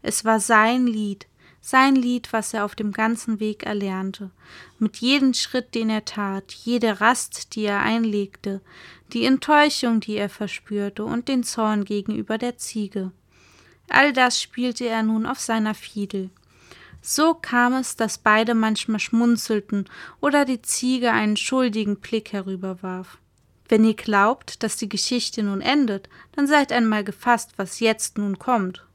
Es 0.00 0.24
war 0.24 0.40
sein 0.40 0.86
Lied, 0.86 1.26
sein 1.60 1.94
Lied, 1.94 2.32
was 2.32 2.54
er 2.54 2.64
auf 2.64 2.74
dem 2.74 2.90
ganzen 2.90 3.38
Weg 3.38 3.64
erlernte. 3.64 4.30
Mit 4.78 4.96
jedem 4.96 5.34
Schritt, 5.34 5.74
den 5.74 5.90
er 5.90 6.06
tat, 6.06 6.50
jede 6.50 7.02
Rast, 7.02 7.54
die 7.54 7.64
er 7.64 7.80
einlegte, 7.80 8.62
die 9.12 9.26
Enttäuschung, 9.26 10.00
die 10.00 10.16
er 10.16 10.30
verspürte, 10.30 11.04
und 11.04 11.28
den 11.28 11.44
Zorn 11.44 11.84
gegenüber 11.84 12.38
der 12.38 12.56
Ziege. 12.56 13.12
All 13.90 14.14
das 14.14 14.40
spielte 14.40 14.86
er 14.86 15.02
nun 15.02 15.26
auf 15.26 15.38
seiner 15.38 15.74
Fiedel. 15.74 16.30
So 17.02 17.34
kam 17.34 17.74
es, 17.74 17.96
dass 17.96 18.16
beide 18.16 18.54
manchmal 18.54 19.00
schmunzelten 19.00 19.88
oder 20.20 20.44
die 20.44 20.62
Ziege 20.62 21.10
einen 21.10 21.36
schuldigen 21.36 21.96
Blick 21.96 22.32
herüberwarf. 22.32 23.18
Wenn 23.68 23.84
ihr 23.84 23.94
glaubt, 23.94 24.62
dass 24.62 24.76
die 24.76 24.88
Geschichte 24.88 25.42
nun 25.42 25.60
endet, 25.60 26.08
dann 26.32 26.46
seid 26.46 26.70
einmal 26.70 27.02
gefasst, 27.02 27.54
was 27.56 27.80
jetzt 27.80 28.18
nun 28.18 28.38
kommt. 28.38 28.86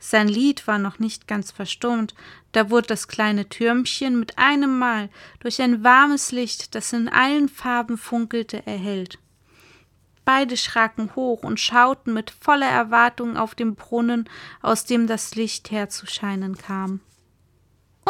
Sein 0.00 0.28
Lied 0.28 0.66
war 0.66 0.78
noch 0.78 0.98
nicht 0.98 1.28
ganz 1.28 1.50
verstummt, 1.50 2.14
da 2.52 2.70
wurde 2.70 2.88
das 2.88 3.08
kleine 3.08 3.48
Türmchen 3.48 4.18
mit 4.18 4.38
einem 4.38 4.78
Mal 4.78 5.08
durch 5.40 5.60
ein 5.60 5.84
warmes 5.84 6.32
Licht, 6.32 6.74
das 6.74 6.92
in 6.92 7.08
allen 7.08 7.48
Farben 7.48 7.98
funkelte, 7.98 8.66
erhellt. 8.66 9.18
Beide 10.24 10.56
schraken 10.56 11.14
hoch 11.16 11.42
und 11.42 11.58
schauten 11.58 12.14
mit 12.14 12.30
voller 12.30 12.68
Erwartung 12.68 13.36
auf 13.36 13.54
den 13.54 13.74
Brunnen, 13.74 14.28
aus 14.60 14.84
dem 14.84 15.06
das 15.06 15.34
Licht 15.34 15.70
herzuscheinen 15.70 16.56
kam. 16.56 17.00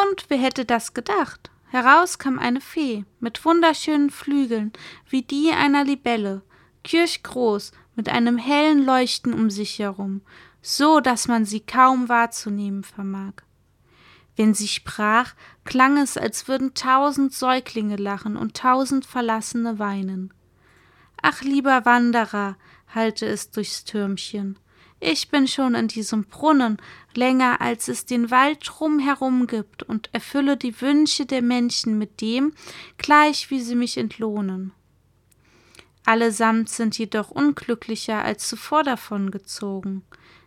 Und 0.00 0.26
wer 0.28 0.38
hätte 0.38 0.64
das 0.64 0.94
gedacht? 0.94 1.50
Heraus 1.70 2.18
kam 2.18 2.38
eine 2.38 2.60
Fee 2.60 3.04
mit 3.18 3.44
wunderschönen 3.44 4.10
Flügeln 4.10 4.72
wie 5.08 5.22
die 5.22 5.50
einer 5.50 5.82
Libelle, 5.84 6.42
kirchgroß, 6.84 7.72
mit 7.96 8.08
einem 8.08 8.38
hellen 8.38 8.84
Leuchten 8.84 9.34
um 9.34 9.50
sich 9.50 9.80
herum, 9.80 10.22
so 10.62 11.00
dass 11.00 11.26
man 11.26 11.44
sie 11.44 11.60
kaum 11.60 12.08
wahrzunehmen 12.08 12.84
vermag. 12.84 13.42
Wenn 14.36 14.54
sie 14.54 14.68
sprach, 14.68 15.34
klang 15.64 15.98
es, 15.98 16.16
als 16.16 16.46
würden 16.46 16.74
tausend 16.74 17.34
Säuglinge 17.34 17.96
lachen 17.96 18.36
und 18.36 18.56
tausend 18.56 19.04
Verlassene 19.04 19.80
weinen. 19.80 20.32
Ach, 21.20 21.42
lieber 21.42 21.84
Wanderer, 21.84 22.56
hallte 22.94 23.26
es 23.26 23.50
durchs 23.50 23.82
Türmchen, 23.82 24.60
ich 25.00 25.28
bin 25.28 25.46
schon 25.46 25.74
in 25.74 25.88
diesem 25.88 26.24
Brunnen 26.24 26.78
länger, 27.14 27.60
als 27.60 27.88
es 27.88 28.04
den 28.04 28.30
Wald 28.30 28.60
drumherum 28.64 29.46
gibt, 29.46 29.82
und 29.82 30.10
erfülle 30.12 30.56
die 30.56 30.80
Wünsche 30.80 31.26
der 31.26 31.42
Menschen 31.42 31.98
mit 31.98 32.20
dem, 32.20 32.52
gleich 32.96 33.50
wie 33.50 33.60
sie 33.60 33.76
mich 33.76 33.96
entlohnen. 33.96 34.72
Allesamt 36.04 36.70
sind 36.70 36.96
jedoch 36.98 37.30
unglücklicher 37.30 38.24
als 38.24 38.48
zuvor 38.48 38.82
davongezogen. 38.82 40.02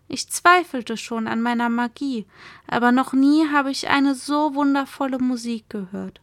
Ich 0.08 0.28
zweifelte 0.30 0.98
schon 0.98 1.28
an 1.28 1.42
meiner 1.42 1.70
Magie, 1.70 2.26
aber 2.68 2.92
noch 2.92 3.14
nie 3.14 3.48
habe 3.48 3.72
ich 3.72 3.88
eine 3.88 4.16
so 4.16 4.56
wundervolle 4.56 5.20
Musik 5.20 5.70
gehört. 5.70 6.20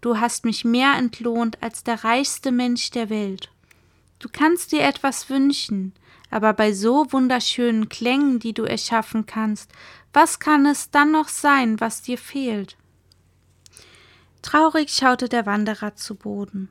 Du 0.00 0.18
hast 0.18 0.44
mich 0.44 0.64
mehr 0.64 0.94
entlohnt 0.94 1.62
als 1.62 1.82
der 1.82 2.04
reichste 2.04 2.52
Mensch 2.52 2.90
der 2.90 3.10
Welt. 3.10 3.50
Du 4.18 4.28
kannst 4.30 4.72
dir 4.72 4.82
etwas 4.82 5.30
wünschen, 5.30 5.92
aber 6.30 6.52
bei 6.52 6.72
so 6.72 7.12
wunderschönen 7.12 7.88
Klängen, 7.88 8.38
die 8.38 8.52
du 8.52 8.64
erschaffen 8.64 9.26
kannst, 9.26 9.70
was 10.12 10.40
kann 10.40 10.66
es 10.66 10.90
dann 10.90 11.12
noch 11.12 11.28
sein, 11.28 11.80
was 11.80 12.02
dir 12.02 12.18
fehlt? 12.18 12.76
Traurig 14.42 14.90
schaute 14.90 15.28
der 15.28 15.46
Wanderer 15.46 15.94
zu 15.94 16.14
Boden. 16.14 16.68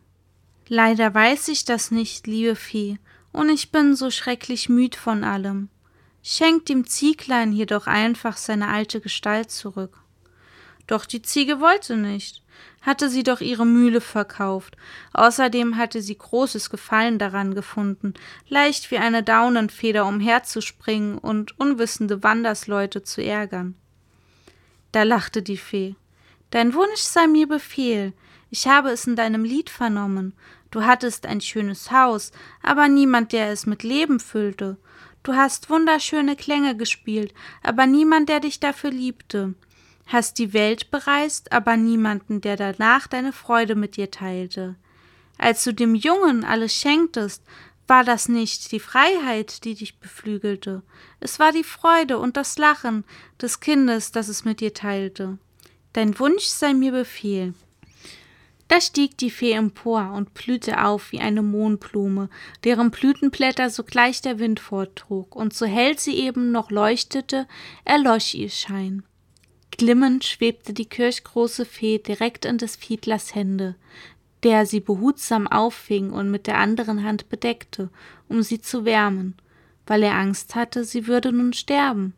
Leider 0.68 1.14
weiß 1.14 1.48
ich 1.50 1.66
das 1.66 1.92
nicht, 1.92 2.28
liebe 2.28 2.56
Fee, 2.56 2.98
und 3.32 3.50
ich 3.50 3.72
bin 3.72 3.96
so 3.96 4.12
schrecklich 4.12 4.68
müd 4.68 4.96
von 4.96 5.24
allem 5.24 5.70
schenkt 6.30 6.68
dem 6.68 6.86
Zieglein 6.86 7.54
jedoch 7.54 7.88
einfach 7.88 8.36
seine 8.36 8.68
alte 8.68 9.00
Gestalt 9.00 9.50
zurück. 9.50 9.98
Doch 10.86 11.06
die 11.06 11.22
Ziege 11.22 11.62
wollte 11.62 11.96
nicht, 11.96 12.44
hatte 12.82 13.10
sie 13.10 13.24
doch 13.24 13.41
ihre 13.41 13.65
Mühle 13.65 14.02
verkauft, 14.02 14.78
außerdem 15.13 15.78
hatte 15.78 16.02
sie 16.02 16.17
großes 16.17 16.70
Gefallen 16.70 17.20
daran 17.20 17.54
gefunden, 17.54 18.13
leicht 18.48 18.91
wie 18.91 18.98
eine 18.98 19.24
Daunenfeder 19.24 20.06
umherzuspringen 20.06 21.17
und 21.17 21.60
unwissende 21.60 22.24
Wandersleute 22.24 23.04
zu 23.04 23.24
ärgern. 23.24 23.76
Da 24.91 25.04
lachte 25.04 25.41
die 25.41 25.58
Fee. 25.58 25.96
Dein 26.50 26.74
Wunsch 26.74 27.02
sei 27.02 27.28
mir 27.28 27.48
Befehl, 27.48 28.13
ich 28.50 28.67
habe 28.67 28.89
es 28.89 29.06
in 29.06 29.15
deinem 29.15 29.43
Lied 29.43 29.70
vernommen. 29.70 30.34
Du 30.72 30.84
hattest 30.84 31.26
ein 31.26 31.41
schönes 31.41 31.91
Haus, 31.91 32.32
aber 32.62 32.88
niemand, 32.88 33.34
der 33.34 33.52
es 33.52 33.65
mit 33.65 33.84
Leben 33.84 34.20
füllte. 34.20 34.78
Du 35.24 35.36
hast 35.36 35.70
wunderschöne 35.70 36.36
Klänge 36.38 36.78
gespielt, 36.78 37.34
aber 37.62 37.86
niemand, 37.86 38.30
der 38.30 38.39
dich 38.39 38.60
dafür 38.60 38.91
liebte. 38.91 39.56
Hast 40.08 40.39
die 40.39 40.54
Welt 40.54 40.89
bereist, 40.89 41.52
aber 41.52 41.78
niemanden, 41.78 42.41
der 42.41 42.56
danach 42.56 43.08
deine 43.08 43.34
Freude 43.34 43.76
mit 43.76 43.98
dir 43.98 44.10
teilte. 44.10 44.76
Als 45.38 45.63
du 45.63 45.74
dem 45.74 45.96
Jungen 45.96 46.43
alles 46.43 46.74
schenktest, 46.74 47.43
war 47.88 48.04
das 48.04 48.28
nicht 48.28 48.72
die 48.72 48.80
Freiheit, 48.80 49.63
die 49.63 49.76
dich 49.76 50.00
beflügelte, 50.00 50.84
es 51.20 51.39
war 51.39 51.52
die 51.52 51.63
Freude 51.63 52.20
und 52.20 52.38
das 52.38 52.58
Lachen 52.58 53.06
des 53.41 53.60
Kindes, 53.60 54.12
das 54.12 54.28
es 54.28 54.46
mit 54.46 54.60
dir 54.60 54.74
teilte. 54.74 55.38
Dein 55.93 56.20
Wunsch 56.20 56.46
sei 56.46 56.74
mir 56.74 56.91
Befehl. 56.91 57.54
Da 58.67 58.82
stieg 58.82 59.17
die 59.17 59.32
Fee 59.32 59.54
empor 59.54 60.12
und 60.13 60.34
blühte 60.34 60.84
auf 60.84 61.13
wie 61.13 61.22
eine 61.22 61.41
Mohnblume, 61.41 62.30
deren 62.65 62.91
Blütenblätter 62.91 63.70
sogleich 63.70 64.22
der 64.22 64.39
Wind 64.39 64.60
forttrug, 64.60 65.36
und 65.36 65.54
so 65.54 65.65
hell 65.65 65.98
sie 65.98 66.17
eben 66.17 66.52
noch 66.52 66.70
leuchtete, 66.70 67.48
erlosch 67.86 68.34
ihr 68.34 68.50
Schein. 68.50 69.04
Glimmend 69.78 70.26
schwebte 70.26 70.74
die 70.74 70.88
kirchgroße 70.88 71.63
Fee 71.63 72.00
direkt 72.00 72.46
in 72.46 72.58
des 72.58 72.76
Fiedlers 72.76 73.36
Hände, 73.36 73.76
der 74.42 74.66
sie 74.66 74.80
behutsam 74.80 75.48
auffing 75.48 76.12
und 76.12 76.32
mit 76.32 76.48
der 76.48 76.58
anderen 76.58 77.04
Hand 77.04 77.30
bedeckte, 77.30 77.90
um 78.28 78.42
sie 78.42 78.60
zu 78.60 78.86
wärmen, 78.86 79.36
weil 79.86 80.02
er 80.02 80.16
Angst 80.16 80.56
hatte, 80.56 80.84
sie 80.84 81.06
würde 81.06 81.32
nun 81.32 81.54
sterben. 81.54 82.13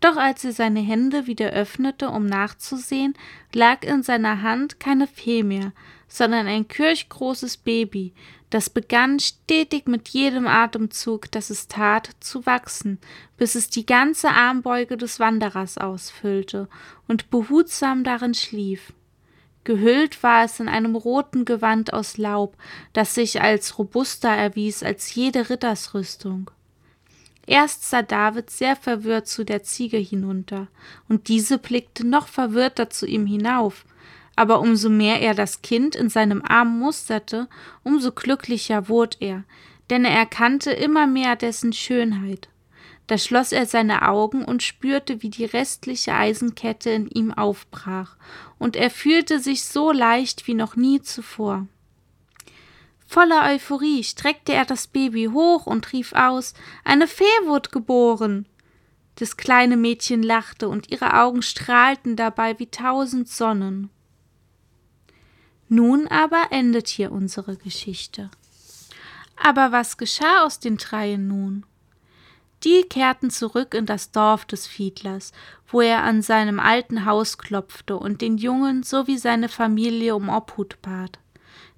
Doch 0.00 0.16
als 0.16 0.44
er 0.44 0.52
seine 0.52 0.80
Hände 0.80 1.26
wieder 1.26 1.50
öffnete, 1.50 2.10
um 2.10 2.26
nachzusehen, 2.26 3.14
lag 3.54 3.84
in 3.84 4.02
seiner 4.02 4.42
Hand 4.42 4.80
keine 4.80 5.06
Fee 5.06 5.42
mehr, 5.42 5.72
sondern 6.08 6.46
ein 6.46 6.68
kirchgroßes 6.68 7.56
Baby, 7.58 8.12
das 8.50 8.70
begann 8.70 9.18
stetig 9.18 9.86
mit 9.88 10.10
jedem 10.10 10.46
Atemzug, 10.46 11.30
das 11.32 11.50
es 11.50 11.66
tat, 11.66 12.10
zu 12.20 12.46
wachsen, 12.46 12.98
bis 13.36 13.56
es 13.56 13.68
die 13.68 13.84
ganze 13.84 14.28
Armbeuge 14.28 14.96
des 14.96 15.18
Wanderers 15.18 15.76
ausfüllte 15.76 16.68
und 17.08 17.30
behutsam 17.30 18.04
darin 18.04 18.34
schlief. 18.34 18.92
Gehüllt 19.64 20.22
war 20.22 20.44
es 20.44 20.60
in 20.60 20.68
einem 20.68 20.94
roten 20.94 21.46
Gewand 21.46 21.92
aus 21.92 22.18
Laub, 22.18 22.56
das 22.92 23.14
sich 23.14 23.40
als 23.40 23.78
robuster 23.78 24.28
erwies 24.28 24.82
als 24.82 25.14
jede 25.14 25.48
Rittersrüstung. 25.50 26.50
Erst 27.46 27.88
sah 27.88 28.02
David 28.02 28.50
sehr 28.50 28.76
verwirrt 28.76 29.26
zu 29.26 29.44
der 29.44 29.62
Ziege 29.62 29.98
hinunter, 29.98 30.68
und 31.08 31.28
diese 31.28 31.58
blickte 31.58 32.06
noch 32.06 32.28
verwirrter 32.28 32.88
zu 32.88 33.06
ihm 33.06 33.26
hinauf, 33.26 33.84
aber 34.36 34.60
umso 34.60 34.88
mehr 34.88 35.20
er 35.20 35.34
das 35.34 35.62
Kind 35.62 35.94
in 35.94 36.08
seinem 36.08 36.42
Arm 36.42 36.78
musterte, 36.78 37.48
umso 37.82 38.12
glücklicher 38.12 38.88
wurde 38.88 39.16
er, 39.20 39.44
denn 39.90 40.04
er 40.04 40.16
erkannte 40.16 40.70
immer 40.72 41.06
mehr 41.06 41.36
dessen 41.36 41.72
Schönheit. 41.72 42.48
Da 43.06 43.18
schloss 43.18 43.52
er 43.52 43.66
seine 43.66 44.08
Augen 44.08 44.44
und 44.44 44.62
spürte, 44.62 45.22
wie 45.22 45.28
die 45.28 45.44
restliche 45.44 46.14
Eisenkette 46.14 46.90
in 46.90 47.06
ihm 47.08 47.32
aufbrach, 47.32 48.16
und 48.58 48.76
er 48.76 48.90
fühlte 48.90 49.40
sich 49.40 49.64
so 49.64 49.92
leicht 49.92 50.46
wie 50.46 50.54
noch 50.54 50.74
nie 50.74 51.02
zuvor. 51.02 51.66
Voller 53.06 53.44
Euphorie 53.44 54.02
streckte 54.02 54.54
er 54.54 54.64
das 54.64 54.86
Baby 54.86 55.26
hoch 55.32 55.66
und 55.66 55.92
rief 55.92 56.14
aus 56.14 56.54
Eine 56.82 57.06
Fee 57.06 57.24
wurde 57.44 57.68
geboren. 57.68 58.46
Das 59.16 59.36
kleine 59.36 59.76
Mädchen 59.76 60.22
lachte, 60.22 60.68
und 60.68 60.90
ihre 60.90 61.14
Augen 61.20 61.42
strahlten 61.42 62.16
dabei 62.16 62.58
wie 62.58 62.66
tausend 62.66 63.28
Sonnen. 63.28 63.90
Nun 65.74 66.06
aber 66.06 66.52
endet 66.52 66.86
hier 66.86 67.10
unsere 67.10 67.56
Geschichte. 67.56 68.30
Aber 69.34 69.72
was 69.72 69.96
geschah 69.96 70.44
aus 70.44 70.60
den 70.60 70.76
dreien 70.76 71.26
nun? 71.26 71.66
Die 72.62 72.84
kehrten 72.84 73.28
zurück 73.28 73.74
in 73.74 73.84
das 73.84 74.12
Dorf 74.12 74.44
des 74.44 74.68
Fiedlers, 74.68 75.32
wo 75.66 75.80
er 75.80 76.04
an 76.04 76.22
seinem 76.22 76.60
alten 76.60 77.06
Haus 77.06 77.38
klopfte 77.38 77.96
und 77.96 78.20
den 78.20 78.38
Jungen 78.38 78.84
sowie 78.84 79.18
seine 79.18 79.48
Familie 79.48 80.14
um 80.14 80.28
Obhut 80.28 80.80
bat. 80.80 81.18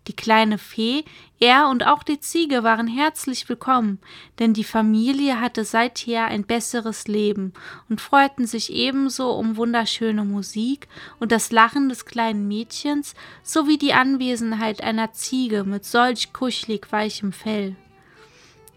Die 0.09 0.15
kleine 0.15 0.57
Fee, 0.59 1.05
er 1.41 1.69
und 1.69 1.85
auch 1.85 2.05
die 2.05 2.21
Ziege 2.21 2.63
waren 2.63 2.87
herzlich 2.87 3.49
willkommen, 3.49 3.99
denn 4.39 4.55
die 4.55 4.63
Familie 4.63 5.41
hatte 5.41 5.65
seither 5.65 6.27
ein 6.27 6.45
besseres 6.45 7.09
Leben 7.09 7.53
und 7.89 8.01
freuten 8.01 8.47
sich 8.47 8.73
ebenso 8.73 9.33
um 9.33 9.57
wunderschöne 9.57 10.25
Musik 10.25 10.87
und 11.19 11.33
das 11.33 11.51
Lachen 11.51 11.89
des 11.89 12.07
kleinen 12.07 12.47
Mädchens 12.47 13.15
sowie 13.43 13.79
die 13.79 13.95
Anwesenheit 13.95 14.81
einer 14.81 15.13
Ziege 15.13 15.65
mit 15.65 15.85
solch 15.85 16.33
kuschelig 16.33 16.93
weichem 16.93 17.33
Fell. 17.33 17.75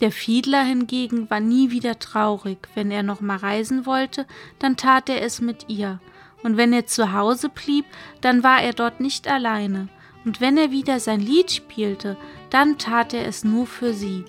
Der 0.02 0.12
Fiedler 0.12 0.64
hingegen 0.64 1.30
war 1.30 1.42
nie 1.42 1.70
wieder 1.70 2.00
traurig, 2.00 2.70
wenn 2.74 2.90
er 2.90 3.04
noch 3.04 3.22
mal 3.22 3.38
reisen 3.38 3.86
wollte, 3.86 4.26
dann 4.58 4.78
tat 4.78 5.10
er 5.10 5.22
es 5.22 5.42
mit 5.42 5.70
ihr, 5.70 6.00
und 6.42 6.58
wenn 6.58 6.74
er 6.74 6.88
zu 6.88 7.14
Hause 7.14 7.50
blieb, 7.50 7.86
dann 8.22 8.42
war 8.42 8.62
er 8.64 8.74
dort 8.74 9.00
nicht 9.00 9.28
alleine, 9.28 9.90
und 10.26 10.42
wenn 10.42 10.58
er 10.58 10.72
wieder 10.72 11.00
sein 11.00 11.20
Lied 11.20 11.52
spielte, 11.52 12.18
dann 12.50 12.78
tat 12.78 13.14
er 13.14 13.26
es 13.26 13.44
nur 13.44 13.68
für 13.68 13.94
sie, 13.94 14.26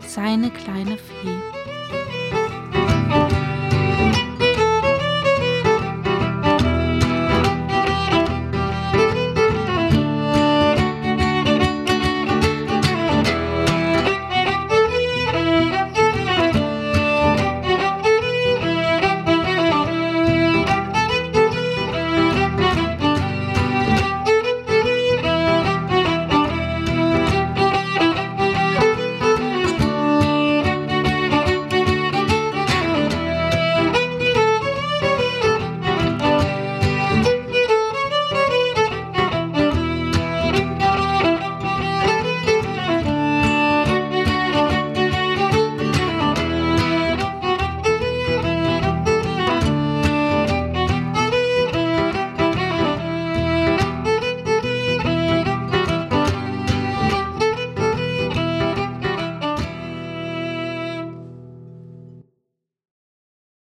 seine 0.00 0.50
kleine 0.50 0.96
Fee. 0.96 1.55